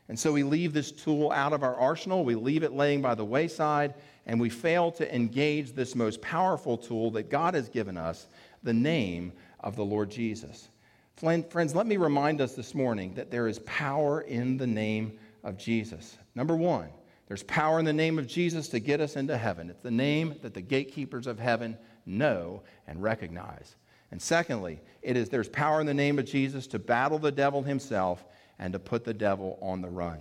And 0.10 0.20
so 0.20 0.32
we 0.32 0.44
leave 0.44 0.74
this 0.74 0.92
tool 0.92 1.32
out 1.32 1.54
of 1.54 1.64
our 1.64 1.76
arsenal, 1.76 2.24
we 2.24 2.36
leave 2.36 2.62
it 2.62 2.74
laying 2.74 3.02
by 3.02 3.16
the 3.16 3.26
wayside, 3.26 3.96
and 4.28 4.40
we 4.40 4.52
fail 4.52 4.92
to 4.92 5.16
engage 5.16 5.74
this 5.74 5.96
most 5.96 6.22
powerful 6.22 6.78
tool 6.78 7.10
that 7.12 7.32
God 7.32 7.56
has 7.56 7.68
given 7.68 7.98
us, 7.98 8.28
the 8.62 8.74
name 8.74 9.34
of 9.62 9.76
the 9.76 9.84
Lord 9.84 10.12
Jesus. 10.12 10.70
Friends, 11.16 11.74
let 11.74 11.88
me 11.88 11.98
remind 11.98 12.42
us 12.42 12.54
this 12.54 12.76
morning 12.76 13.16
that 13.16 13.32
there 13.32 13.48
is 13.48 13.58
power 13.60 14.22
in 14.22 14.56
the 14.56 14.68
name 14.68 15.18
of 15.44 15.58
Jesus. 15.58 16.16
Number 16.36 16.56
one, 16.56 16.90
there's 17.32 17.44
power 17.44 17.80
in 17.80 17.86
the 17.86 17.94
name 17.94 18.20
of 18.20 18.28
Jesus 18.28 18.68
to 18.68 18.80
get 18.82 19.00
us 19.00 19.16
into 19.16 19.38
heaven. 19.38 19.70
It's 19.70 19.82
the 19.82 19.90
name 19.90 20.36
that 20.42 20.54
the 20.54 20.60
gatekeepers 20.60 21.28
of 21.28 21.40
heaven 21.40 21.78
know 22.06 22.62
and 22.88 23.02
recognize. 23.02 23.78
And 24.12 24.22
secondly, 24.22 24.82
it 25.02 25.16
is 25.16 25.30
there's 25.30 25.48
power 25.48 25.80
in 25.80 25.88
the 25.88 25.94
name 25.94 26.20
of 26.20 26.26
Jesus 26.26 26.68
to 26.68 26.78
battle 26.78 27.20
the 27.20 27.32
devil 27.32 27.64
himself 27.64 28.26
and 28.60 28.74
to 28.74 28.80
put 28.80 29.06
the 29.06 29.14
devil 29.14 29.58
on 29.62 29.82
the 29.82 29.88
run. 29.88 30.20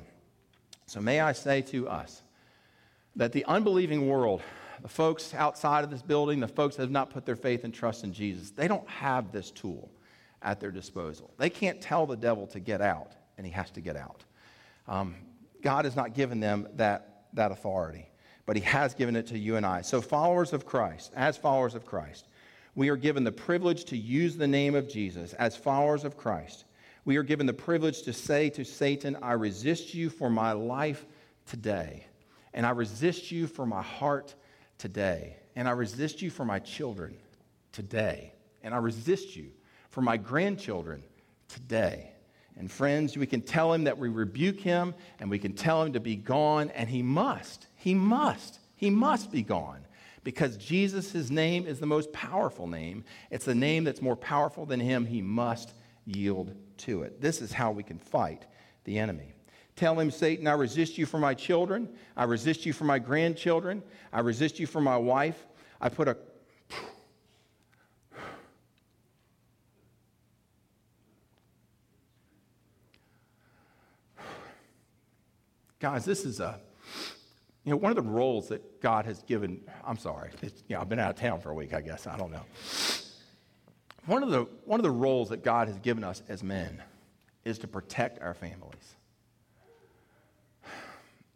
So 0.86 1.00
may 1.00 1.18
I 1.18 1.32
say 1.32 1.62
to 1.62 1.88
us 1.88 2.22
that 3.16 3.32
the 3.32 3.44
unbelieving 3.46 4.08
world, 4.08 4.40
the 4.80 4.86
folks 4.86 5.34
outside 5.34 5.82
of 5.82 5.90
this 5.90 6.02
building, 6.02 6.38
the 6.38 6.46
folks 6.46 6.76
that 6.76 6.82
have 6.82 6.92
not 6.92 7.10
put 7.10 7.26
their 7.26 7.34
faith 7.34 7.64
and 7.64 7.74
trust 7.74 8.04
in 8.04 8.12
Jesus, 8.12 8.52
they 8.52 8.68
don't 8.68 8.88
have 8.88 9.32
this 9.32 9.50
tool 9.50 9.90
at 10.42 10.60
their 10.60 10.70
disposal. 10.70 11.34
They 11.38 11.50
can't 11.50 11.80
tell 11.80 12.06
the 12.06 12.16
devil 12.16 12.46
to 12.46 12.60
get 12.60 12.80
out, 12.80 13.14
and 13.36 13.44
he 13.44 13.52
has 13.52 13.72
to 13.72 13.80
get 13.80 13.96
out. 13.96 14.22
Um, 14.86 15.16
God 15.62 15.84
has 15.84 15.96
not 15.96 16.14
given 16.14 16.40
them 16.40 16.68
that, 16.74 17.24
that 17.34 17.52
authority, 17.52 18.08
but 18.46 18.56
He 18.56 18.62
has 18.62 18.94
given 18.94 19.16
it 19.16 19.26
to 19.28 19.38
you 19.38 19.56
and 19.56 19.66
I. 19.66 19.82
So, 19.82 20.00
followers 20.00 20.52
of 20.52 20.66
Christ, 20.66 21.12
as 21.14 21.36
followers 21.36 21.74
of 21.74 21.86
Christ, 21.86 22.26
we 22.74 22.88
are 22.88 22.96
given 22.96 23.24
the 23.24 23.32
privilege 23.32 23.84
to 23.86 23.96
use 23.96 24.36
the 24.36 24.46
name 24.46 24.74
of 24.74 24.88
Jesus 24.88 25.32
as 25.34 25.56
followers 25.56 26.04
of 26.04 26.16
Christ. 26.16 26.64
We 27.04 27.16
are 27.16 27.22
given 27.22 27.46
the 27.46 27.52
privilege 27.52 28.02
to 28.02 28.12
say 28.12 28.50
to 28.50 28.64
Satan, 28.64 29.16
I 29.22 29.32
resist 29.32 29.94
you 29.94 30.10
for 30.10 30.30
my 30.30 30.52
life 30.52 31.06
today, 31.46 32.06
and 32.54 32.64
I 32.64 32.70
resist 32.70 33.30
you 33.30 33.46
for 33.46 33.66
my 33.66 33.82
heart 33.82 34.34
today, 34.78 35.36
and 35.56 35.68
I 35.68 35.72
resist 35.72 36.22
you 36.22 36.30
for 36.30 36.44
my 36.44 36.58
children 36.58 37.16
today, 37.72 38.32
and 38.62 38.74
I 38.74 38.78
resist 38.78 39.34
you 39.36 39.50
for 39.88 40.02
my 40.02 40.16
grandchildren 40.16 41.02
today. 41.48 42.12
And 42.60 42.70
friends, 42.70 43.16
we 43.16 43.26
can 43.26 43.40
tell 43.40 43.72
him 43.72 43.84
that 43.84 43.96
we 43.96 44.10
rebuke 44.10 44.60
him 44.60 44.94
and 45.18 45.30
we 45.30 45.38
can 45.38 45.54
tell 45.54 45.82
him 45.82 45.94
to 45.94 46.00
be 46.00 46.14
gone, 46.14 46.68
and 46.72 46.90
he 46.90 47.02
must. 47.02 47.66
He 47.74 47.94
must. 47.94 48.60
He 48.76 48.90
must 48.90 49.32
be 49.32 49.42
gone 49.42 49.86
because 50.24 50.58
Jesus' 50.58 51.30
name 51.30 51.66
is 51.66 51.80
the 51.80 51.86
most 51.86 52.12
powerful 52.12 52.66
name. 52.66 53.02
It's 53.30 53.46
the 53.46 53.54
name 53.54 53.84
that's 53.84 54.02
more 54.02 54.14
powerful 54.14 54.66
than 54.66 54.78
him. 54.78 55.06
He 55.06 55.22
must 55.22 55.72
yield 56.04 56.54
to 56.78 57.02
it. 57.02 57.18
This 57.18 57.40
is 57.40 57.50
how 57.50 57.70
we 57.70 57.82
can 57.82 57.98
fight 57.98 58.44
the 58.84 58.98
enemy. 58.98 59.32
Tell 59.74 59.98
him, 59.98 60.10
Satan, 60.10 60.46
I 60.46 60.52
resist 60.52 60.98
you 60.98 61.06
for 61.06 61.18
my 61.18 61.32
children. 61.32 61.88
I 62.14 62.24
resist 62.24 62.66
you 62.66 62.74
for 62.74 62.84
my 62.84 62.98
grandchildren. 62.98 63.82
I 64.12 64.20
resist 64.20 64.60
you 64.60 64.66
for 64.66 64.82
my 64.82 64.98
wife. 64.98 65.46
I 65.80 65.88
put 65.88 66.08
a 66.08 66.18
Guys, 75.80 76.04
this 76.04 76.26
is 76.26 76.40
a, 76.40 76.60
you 77.64 77.70
know, 77.70 77.76
one 77.76 77.90
of 77.90 77.96
the 77.96 78.10
roles 78.10 78.48
that 78.48 78.82
God 78.82 79.06
has 79.06 79.22
given. 79.22 79.62
I'm 79.82 79.96
sorry, 79.96 80.30
you 80.42 80.50
know, 80.68 80.80
I've 80.80 80.90
been 80.90 80.98
out 80.98 81.10
of 81.10 81.16
town 81.16 81.40
for 81.40 81.50
a 81.50 81.54
week, 81.54 81.72
I 81.72 81.80
guess. 81.80 82.06
I 82.06 82.18
don't 82.18 82.30
know. 82.30 82.44
One 84.04 84.22
of 84.22 84.30
the, 84.30 84.46
one 84.66 84.78
of 84.78 84.84
the 84.84 84.90
roles 84.90 85.30
that 85.30 85.42
God 85.42 85.68
has 85.68 85.78
given 85.78 86.04
us 86.04 86.22
as 86.28 86.42
men 86.42 86.82
is 87.46 87.58
to 87.60 87.66
protect 87.66 88.20
our 88.20 88.34
families. 88.34 88.96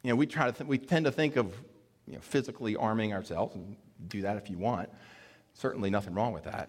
You 0.03 0.11
know, 0.11 0.17
we 0.17 0.27
try 0.27 0.45
to 0.47 0.53
th- 0.53 0.69
we 0.69 0.77
tend 0.77 1.07
to 1.07 1.11
think 1.11 1.37
of 1.37 1.55
you 2.07 2.15
know, 2.15 2.21
physically 2.21 2.77
arming 2.77 3.15
ourselves, 3.15 3.55
and 3.55 3.77
do 4.09 4.21
that 4.23 4.37
if 4.37 4.51
you 4.51 4.59
want. 4.59 4.91
Certainly 5.55 5.89
nothing 5.89 6.13
wrong 6.13 6.35
with 6.35 6.45
that. 6.45 6.69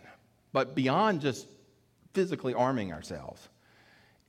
But 0.53 0.75
beyond 0.75 1.19
just 1.19 1.47
physically 2.13 2.53
arming 2.53 2.93
ourselves, 2.93 3.49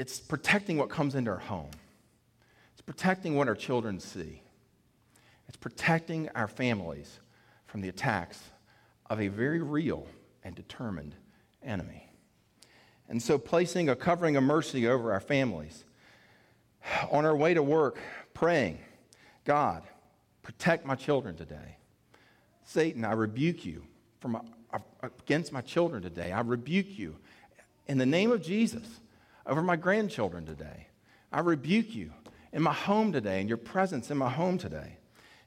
it's 0.00 0.18
protecting 0.18 0.78
what 0.78 0.88
comes 0.88 1.14
into 1.14 1.30
our 1.30 1.38
home 1.38 1.70
protecting 2.86 3.36
what 3.36 3.48
our 3.48 3.54
children 3.54 4.00
see, 4.00 4.42
it's 5.48 5.56
protecting 5.56 6.28
our 6.34 6.48
families 6.48 7.20
from 7.66 7.80
the 7.80 7.88
attacks 7.88 8.40
of 9.10 9.20
a 9.20 9.28
very 9.28 9.60
real 9.60 10.06
and 10.42 10.54
determined 10.54 11.14
enemy. 11.62 12.08
And 13.08 13.22
so, 13.22 13.38
placing 13.38 13.88
a 13.88 13.96
covering 13.96 14.36
of 14.36 14.42
mercy 14.42 14.88
over 14.88 15.12
our 15.12 15.20
families, 15.20 15.84
on 17.10 17.24
our 17.24 17.36
way 17.36 17.54
to 17.54 17.62
work, 17.62 17.98
praying, 18.34 18.78
God, 19.44 19.82
protect 20.42 20.86
my 20.86 20.94
children 20.94 21.36
today. 21.36 21.76
Satan, 22.64 23.04
I 23.04 23.12
rebuke 23.12 23.64
you 23.64 23.84
from 24.20 24.40
against 25.02 25.52
my 25.52 25.60
children 25.60 26.02
today. 26.02 26.32
I 26.32 26.40
rebuke 26.40 26.98
you 26.98 27.16
in 27.86 27.98
the 27.98 28.06
name 28.06 28.32
of 28.32 28.42
Jesus 28.42 28.84
over 29.46 29.62
my 29.62 29.76
grandchildren 29.76 30.44
today. 30.44 30.88
I 31.32 31.40
rebuke 31.40 31.94
you 31.94 32.12
in 32.52 32.62
my 32.62 32.72
home 32.72 33.12
today, 33.12 33.40
in 33.40 33.48
your 33.48 33.56
presence 33.56 34.10
in 34.10 34.16
my 34.16 34.30
home 34.30 34.58
today. 34.58 34.98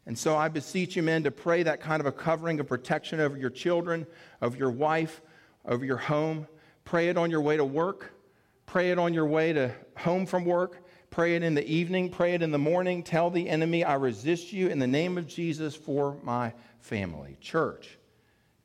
And 0.06 0.18
so 0.18 0.36
I 0.36 0.48
beseech 0.48 0.96
you, 0.96 1.04
men, 1.04 1.24
to 1.24 1.32
pray 1.32 1.64
that 1.64 1.82
kind 1.82 2.00
of 2.00 2.08
a 2.08 2.12
covering 2.12 2.60
of 2.60 2.68
protection 2.68 3.20
over 3.20 3.38
your 3.38 3.50
children, 3.50 4.08
over 4.42 4.58
your 4.58 4.72
wife, 4.72 5.22
over 5.66 5.86
your 5.86 5.98
home. 5.98 6.48
Pray 6.84 7.10
it 7.10 7.18
on 7.18 7.30
your 7.30 7.42
way 7.42 7.58
to 7.58 7.66
work. 7.66 8.14
Pray 8.66 8.92
it 8.92 8.98
on 8.98 9.14
your 9.14 9.28
way 9.28 9.54
to 9.54 9.72
home 9.98 10.26
from 10.26 10.46
work. 10.46 10.86
Pray 11.12 11.36
it 11.36 11.44
in 11.44 11.54
the 11.54 11.68
evening. 11.68 12.10
Pray 12.10 12.34
it 12.34 12.42
in 12.42 12.52
the 12.52 12.58
morning. 12.58 13.04
Tell 13.04 13.30
the 13.30 13.50
enemy, 13.50 13.84
I 13.84 13.96
resist 13.96 14.54
you 14.54 14.70
in 14.70 14.80
the 14.80 14.88
name 14.88 15.18
of 15.18 15.28
Jesus 15.28 15.76
for 15.76 16.18
my 16.24 16.54
family. 16.80 17.38
Church, 17.42 17.98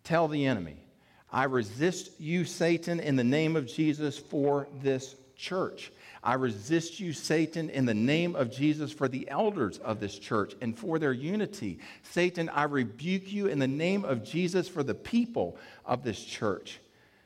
tell 0.03 0.29
the 0.29 0.47
enemy, 0.47 0.87
I 1.31 1.45
resist 1.45 2.21
you, 2.21 2.45
Satan, 2.45 3.01
in 3.01 3.17
the 3.17 3.25
name 3.25 3.57
of 3.57 3.67
Jesus 3.67 4.17
for 4.17 4.69
this 4.83 5.17
church. 5.37 5.91
I 6.25 6.35
resist 6.35 7.01
you, 7.01 7.13
Satan, 7.13 7.69
in 7.69 7.85
the 7.85 7.93
name 7.93 8.35
of 8.35 8.51
Jesus 8.51 8.91
for 8.91 9.09
the 9.09 9.29
elders 9.29 9.77
of 9.77 10.01
this 10.01 10.19
church 10.19 10.55
and 10.63 10.77
for 10.77 10.99
their 10.99 11.13
unity. 11.13 11.81
Satan, 12.03 12.49
I 12.49 12.63
rebuke 12.63 13.31
you 13.31 13.49
in 13.49 13.59
the 13.59 13.69
name 13.69 14.07
of 14.07 14.25
Jesus 14.25 14.67
for 14.67 14.83
the 14.83 14.95
people 14.95 15.59
of 15.85 16.03
this 16.03 16.25
church. 16.25 16.81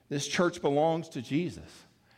This 0.09 0.27
church 0.27 0.61
belongs 0.61 1.09
to 1.11 1.23
Jesus. 1.23 1.71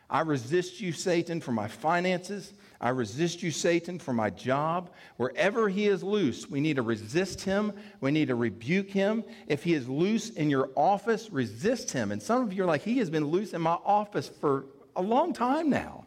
I 0.09 0.23
resist 0.23 0.81
you, 0.81 0.93
Satan, 0.93 1.43
for 1.43 1.53
my 1.53 1.69
finances. 1.69 2.55
I 2.81 2.89
resist 2.89 3.43
you, 3.43 3.51
Satan, 3.51 3.99
for 3.99 4.15
my 4.15 4.31
job. 4.31 4.91
Wherever 5.19 5.69
he 5.69 5.87
is 5.87 6.03
loose, 6.03 6.49
we 6.49 6.63
need 6.63 6.77
to 6.77 6.83
resist 6.83 7.43
him. 7.43 7.75
We 8.01 8.11
need 8.11 8.29
to 8.29 8.35
rebuke 8.35 8.89
him. 8.89 9.23
If 9.49 9.65
he 9.65 9.75
is 9.75 9.87
loose 9.87 10.31
in 10.31 10.49
your 10.49 10.71
office, 10.75 11.29
resist 11.31 11.93
him. 11.93 12.11
And 12.11 12.23
some 12.23 12.43
of 12.43 12.55
you 12.55 12.63
are 12.63 12.67
like, 12.67 12.83
he 12.83 12.97
has 12.99 13.11
been 13.11 13.27
loose 13.27 13.53
in 13.53 13.61
my 13.61 13.77
office 13.85 14.31
for 14.41 14.65
a 14.97 15.03
long 15.03 15.35
time 15.35 15.69
now. 15.69 16.07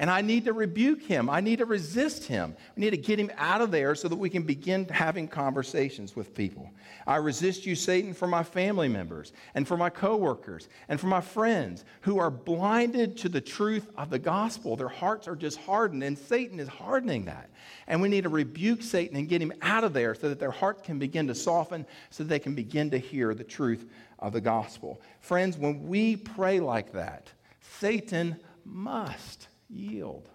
And 0.00 0.10
I 0.10 0.22
need 0.22 0.46
to 0.46 0.54
rebuke 0.54 1.02
him. 1.02 1.28
I 1.28 1.42
need 1.42 1.58
to 1.58 1.66
resist 1.66 2.24
him. 2.24 2.56
We 2.74 2.80
need 2.80 2.90
to 2.90 2.96
get 2.96 3.20
him 3.20 3.30
out 3.36 3.60
of 3.60 3.70
there 3.70 3.94
so 3.94 4.08
that 4.08 4.16
we 4.16 4.30
can 4.30 4.44
begin 4.44 4.88
having 4.88 5.28
conversations 5.28 6.16
with 6.16 6.34
people. 6.34 6.70
I 7.06 7.16
resist 7.16 7.66
you, 7.66 7.74
Satan, 7.74 8.14
for 8.14 8.26
my 8.26 8.42
family 8.42 8.88
members 8.88 9.34
and 9.54 9.68
for 9.68 9.76
my 9.76 9.90
coworkers 9.90 10.70
and 10.88 10.98
for 10.98 11.06
my 11.06 11.20
friends 11.20 11.84
who 12.00 12.18
are 12.18 12.30
blinded 12.30 13.18
to 13.18 13.28
the 13.28 13.42
truth 13.42 13.90
of 13.98 14.08
the 14.08 14.18
gospel. 14.18 14.74
Their 14.74 14.88
hearts 14.88 15.28
are 15.28 15.36
just 15.36 15.58
hardened, 15.58 16.02
and 16.02 16.16
Satan 16.16 16.58
is 16.60 16.68
hardening 16.68 17.26
that. 17.26 17.50
And 17.86 18.00
we 18.00 18.08
need 18.08 18.22
to 18.22 18.30
rebuke 18.30 18.80
Satan 18.80 19.18
and 19.18 19.28
get 19.28 19.42
him 19.42 19.52
out 19.60 19.84
of 19.84 19.92
there 19.92 20.14
so 20.14 20.30
that 20.30 20.40
their 20.40 20.50
heart 20.50 20.82
can 20.82 20.98
begin 20.98 21.26
to 21.26 21.34
soften, 21.34 21.84
so 22.08 22.24
they 22.24 22.38
can 22.38 22.54
begin 22.54 22.90
to 22.92 22.98
hear 22.98 23.34
the 23.34 23.44
truth 23.44 23.84
of 24.18 24.32
the 24.32 24.40
gospel. 24.40 25.02
Friends, 25.20 25.58
when 25.58 25.86
we 25.86 26.16
pray 26.16 26.58
like 26.58 26.90
that, 26.92 27.30
Satan 27.60 28.40
must 28.64 29.48
yield. 29.70 30.28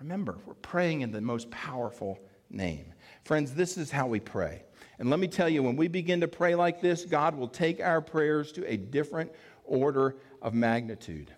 Remember, 0.00 0.38
we're 0.46 0.54
praying 0.54 1.00
in 1.00 1.10
the 1.10 1.20
most 1.20 1.50
powerful 1.50 2.18
name. 2.50 2.92
Friends, 3.24 3.54
this 3.54 3.76
is 3.76 3.90
how 3.90 4.06
we 4.06 4.20
pray. 4.20 4.62
And 4.98 5.10
let 5.10 5.18
me 5.18 5.28
tell 5.28 5.48
you, 5.48 5.62
when 5.62 5.76
we 5.76 5.88
begin 5.88 6.20
to 6.20 6.28
pray 6.28 6.54
like 6.54 6.80
this, 6.80 7.04
God 7.04 7.36
will 7.36 7.48
take 7.48 7.80
our 7.80 8.00
prayers 8.00 8.52
to 8.52 8.70
a 8.70 8.76
different 8.76 9.32
order 9.64 10.16
of 10.42 10.54
magnitude 10.54 11.32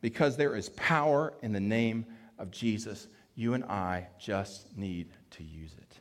because 0.00 0.36
there 0.36 0.56
is 0.56 0.68
power 0.70 1.34
in 1.42 1.52
the 1.52 1.60
name 1.60 2.06
of 2.38 2.50
Jesus 2.50 3.08
You 3.36 3.54
and 3.54 3.64
I 3.64 4.06
just 4.18 4.76
need 4.76 5.08
to 5.30 5.42
use 5.42 5.74
it. 5.76 5.98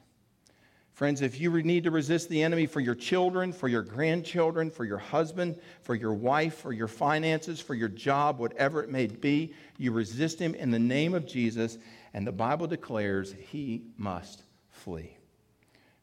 Friends, 0.94 1.24
if 1.24 1.40
you 1.40 1.52
need 1.64 1.84
to 1.86 1.92
resist 1.92 2.30
the 2.30 2.44
enemy 2.44 2.68
for 2.68 2.80
your 2.80 2.94
children, 2.94 3.52
for 3.52 3.68
your 3.68 3.82
grandchildren, 3.82 4.70
for 4.70 4.86
your 4.86 5.00
husband, 5.00 5.60
for 5.82 5.96
your 5.96 6.14
wife, 6.14 6.56
for 6.56 6.72
your 6.72 6.88
finances, 6.88 7.60
for 7.60 7.74
your 7.74 7.90
job, 7.90 8.38
whatever 8.38 8.84
it 8.84 8.90
may 8.90 9.08
be, 9.08 9.56
you 9.80 9.92
resist 9.92 10.38
him 10.38 10.54
in 10.54 10.70
the 10.70 10.78
name 10.78 11.16
of 11.16 11.26
Jesus, 11.26 11.80
and 12.14 12.28
the 12.28 12.32
Bible 12.32 12.68
declares 12.68 13.34
he 13.34 13.82
must 13.98 14.44
flee. 14.70 15.18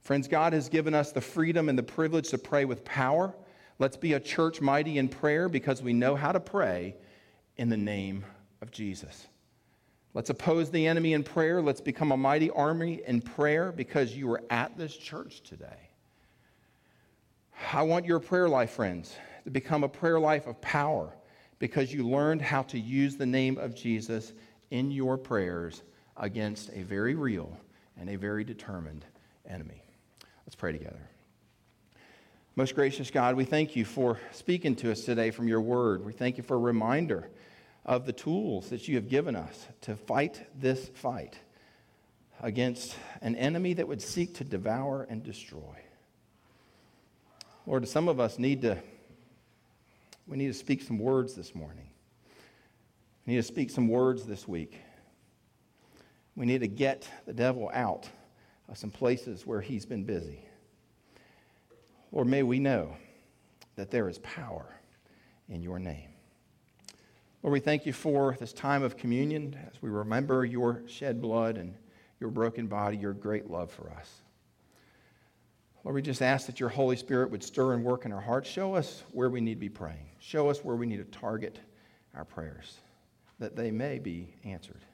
Friends, 0.00 0.26
God 0.26 0.52
has 0.54 0.68
given 0.68 0.92
us 0.92 1.12
the 1.12 1.20
freedom 1.20 1.68
and 1.68 1.78
the 1.78 1.84
privilege 1.84 2.30
to 2.30 2.38
pray 2.38 2.64
with 2.64 2.84
power. 2.84 3.32
Let's 3.78 3.96
be 3.96 4.14
a 4.14 4.20
church 4.20 4.60
mighty 4.60 4.98
in 4.98 5.08
prayer 5.08 5.48
because 5.48 5.82
we 5.82 5.92
know 5.92 6.16
how 6.16 6.32
to 6.32 6.40
pray 6.40 6.96
in 7.56 7.68
the 7.68 7.76
name 7.76 8.24
of 8.60 8.72
Jesus. 8.72 9.28
Let's 10.12 10.30
oppose 10.30 10.70
the 10.70 10.86
enemy 10.86 11.12
in 11.12 11.22
prayer. 11.22 11.62
Let's 11.62 11.80
become 11.80 12.10
a 12.10 12.16
mighty 12.16 12.50
army 12.50 13.00
in 13.06 13.20
prayer 13.20 13.70
because 13.70 14.16
you 14.16 14.30
are 14.32 14.42
at 14.50 14.76
this 14.76 14.96
church 14.96 15.42
today. 15.42 15.90
I 17.72 17.82
want 17.82 18.06
your 18.06 18.18
prayer 18.18 18.48
life, 18.48 18.70
friends, 18.70 19.14
to 19.44 19.50
become 19.50 19.84
a 19.84 19.88
prayer 19.88 20.18
life 20.18 20.46
of 20.46 20.60
power 20.60 21.14
because 21.60 21.92
you 21.92 22.08
learned 22.08 22.42
how 22.42 22.62
to 22.62 22.78
use 22.78 23.16
the 23.16 23.26
name 23.26 23.58
of 23.58 23.74
Jesus 23.74 24.32
in 24.70 24.90
your 24.90 25.16
prayers 25.16 25.82
against 26.16 26.70
a 26.70 26.82
very 26.82 27.14
real 27.14 27.56
and 27.98 28.10
a 28.10 28.16
very 28.16 28.42
determined 28.42 29.04
enemy. 29.48 29.84
Let's 30.44 30.56
pray 30.56 30.72
together. 30.72 31.08
Most 32.56 32.74
gracious 32.74 33.10
God, 33.10 33.36
we 33.36 33.44
thank 33.44 33.76
you 33.76 33.84
for 33.84 34.18
speaking 34.32 34.74
to 34.76 34.90
us 34.90 35.02
today 35.02 35.30
from 35.30 35.46
your 35.46 35.60
word. 35.60 36.04
We 36.04 36.12
thank 36.12 36.36
you 36.36 36.42
for 36.42 36.56
a 36.56 36.60
reminder 36.60 37.30
of 37.84 38.06
the 38.06 38.12
tools 38.12 38.70
that 38.70 38.88
you 38.88 38.96
have 38.96 39.08
given 39.08 39.34
us 39.34 39.66
to 39.82 39.96
fight 39.96 40.46
this 40.58 40.88
fight 40.88 41.38
against 42.40 42.96
an 43.20 43.36
enemy 43.36 43.74
that 43.74 43.88
would 43.88 44.02
seek 44.02 44.34
to 44.34 44.44
devour 44.44 45.06
and 45.08 45.22
destroy. 45.22 45.76
Lord, 47.66 47.86
some 47.88 48.08
of 48.08 48.20
us 48.20 48.38
need 48.38 48.62
to 48.62 48.78
we 50.26 50.36
need 50.36 50.48
to 50.48 50.54
speak 50.54 50.82
some 50.82 50.98
words 50.98 51.34
this 51.34 51.56
morning. 51.56 51.88
We 53.26 53.34
need 53.34 53.40
to 53.40 53.46
speak 53.46 53.68
some 53.68 53.88
words 53.88 54.24
this 54.24 54.46
week. 54.46 54.78
We 56.36 56.46
need 56.46 56.60
to 56.60 56.68
get 56.68 57.08
the 57.26 57.32
devil 57.32 57.68
out 57.74 58.08
of 58.68 58.78
some 58.78 58.90
places 58.90 59.44
where 59.44 59.60
he's 59.60 59.84
been 59.84 60.04
busy. 60.04 60.44
Lord, 62.12 62.28
may 62.28 62.44
we 62.44 62.60
know 62.60 62.96
that 63.74 63.90
there 63.90 64.08
is 64.08 64.18
power 64.18 64.66
in 65.48 65.62
your 65.62 65.80
name. 65.80 66.09
Lord, 67.42 67.52
we 67.52 67.60
thank 67.60 67.86
you 67.86 67.92
for 67.92 68.36
this 68.38 68.52
time 68.52 68.82
of 68.82 68.96
communion 68.96 69.56
as 69.66 69.80
we 69.80 69.88
remember 69.88 70.44
your 70.44 70.82
shed 70.86 71.22
blood 71.22 71.56
and 71.56 71.74
your 72.20 72.30
broken 72.30 72.66
body, 72.66 72.98
your 72.98 73.14
great 73.14 73.50
love 73.50 73.70
for 73.70 73.90
us. 73.90 74.20
Lord, 75.82 75.94
we 75.94 76.02
just 76.02 76.20
ask 76.20 76.46
that 76.46 76.60
your 76.60 76.68
Holy 76.68 76.96
Spirit 76.96 77.30
would 77.30 77.42
stir 77.42 77.72
and 77.72 77.82
work 77.82 78.04
in 78.04 78.12
our 78.12 78.20
hearts. 78.20 78.48
Show 78.48 78.74
us 78.74 79.02
where 79.12 79.30
we 79.30 79.40
need 79.40 79.54
to 79.54 79.60
be 79.60 79.70
praying. 79.70 80.10
Show 80.18 80.50
us 80.50 80.62
where 80.62 80.76
we 80.76 80.86
need 80.86 80.98
to 80.98 81.18
target 81.18 81.58
our 82.14 82.26
prayers, 82.26 82.76
that 83.38 83.56
they 83.56 83.70
may 83.70 83.98
be 83.98 84.34
answered. 84.44 84.84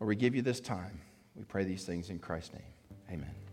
Lord, 0.00 0.08
we 0.08 0.16
give 0.16 0.34
you 0.34 0.42
this 0.42 0.58
time. 0.58 1.00
We 1.36 1.44
pray 1.44 1.62
these 1.62 1.84
things 1.84 2.10
in 2.10 2.18
Christ's 2.18 2.54
name. 2.54 2.62
Amen. 3.12 3.45